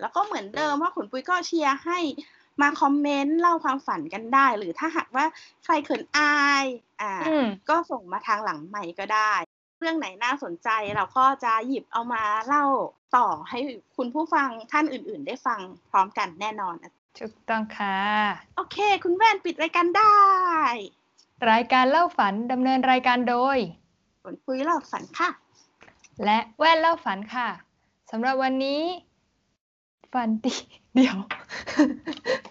[0.00, 1.98] แล้วก็เหมือนเดิมว่าขุนปุ้ยก็เชียร์ให้
[2.60, 5.24] มาคอมเมนต์เล่าความฝันกันได้ หรือถ้าหากว่า
[5.64, 6.64] ใครเขินอาย
[7.00, 9.32] อ่าอืมก็ส่งมาทางหลังใหม่ก็ได้
[9.80, 12.64] เรื่องไหนน่าสนใจเราก็จะหยิบเอามาเล่า
[13.16, 13.58] ต่อให้
[13.96, 15.58] คุณผู้ฟังท่านอื่น ๆ ได้ฟัง
[15.90, 17.98] พร้อมกันแน่นอนนะถูกต้องค่ะ
[18.56, 20.16] โอเค คุณแว่นปิดรายการได้
[21.50, 23.58] รายการเล่าฝันดำเนินรายการโดย
[24.22, 25.28] ผลปุ้ยเล่าฝันค่ะ
[26.24, 27.48] และแว่นเล่าฝันค่ะ
[28.10, 28.82] สำหรับวันนี้
[30.12, 30.54] ฝันดี
[30.94, 31.16] เดี๋ยว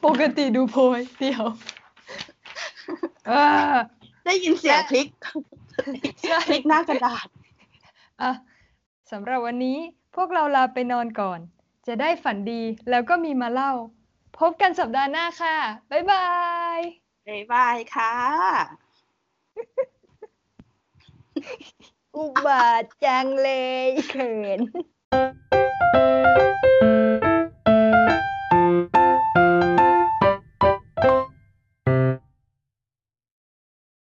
[0.06, 1.44] ปกติดูโพยเดี๋ยว
[3.28, 3.32] เอ
[3.72, 3.74] อ
[4.26, 5.08] ได้ยินเสียงและคลิก
[6.22, 7.28] ใช่คลิกหน้ากระดาษ
[8.22, 8.32] อะ
[9.12, 9.78] สำหรับวันนี้
[10.16, 11.40] พวกเราลาไปนอนก่อน
[11.88, 13.72] จะได้ฝันดีแล้วก็มีมาเล่า
[14.40, 15.58] พบกันสัปดาห์หน้าค่ะ
[15.92, 16.26] บ๊ายบา
[16.78, 16.80] ย
[17.28, 18.14] บ๊ายบายค่ะ
[22.16, 23.50] อุบาทจังเล
[23.88, 24.62] ยเขิน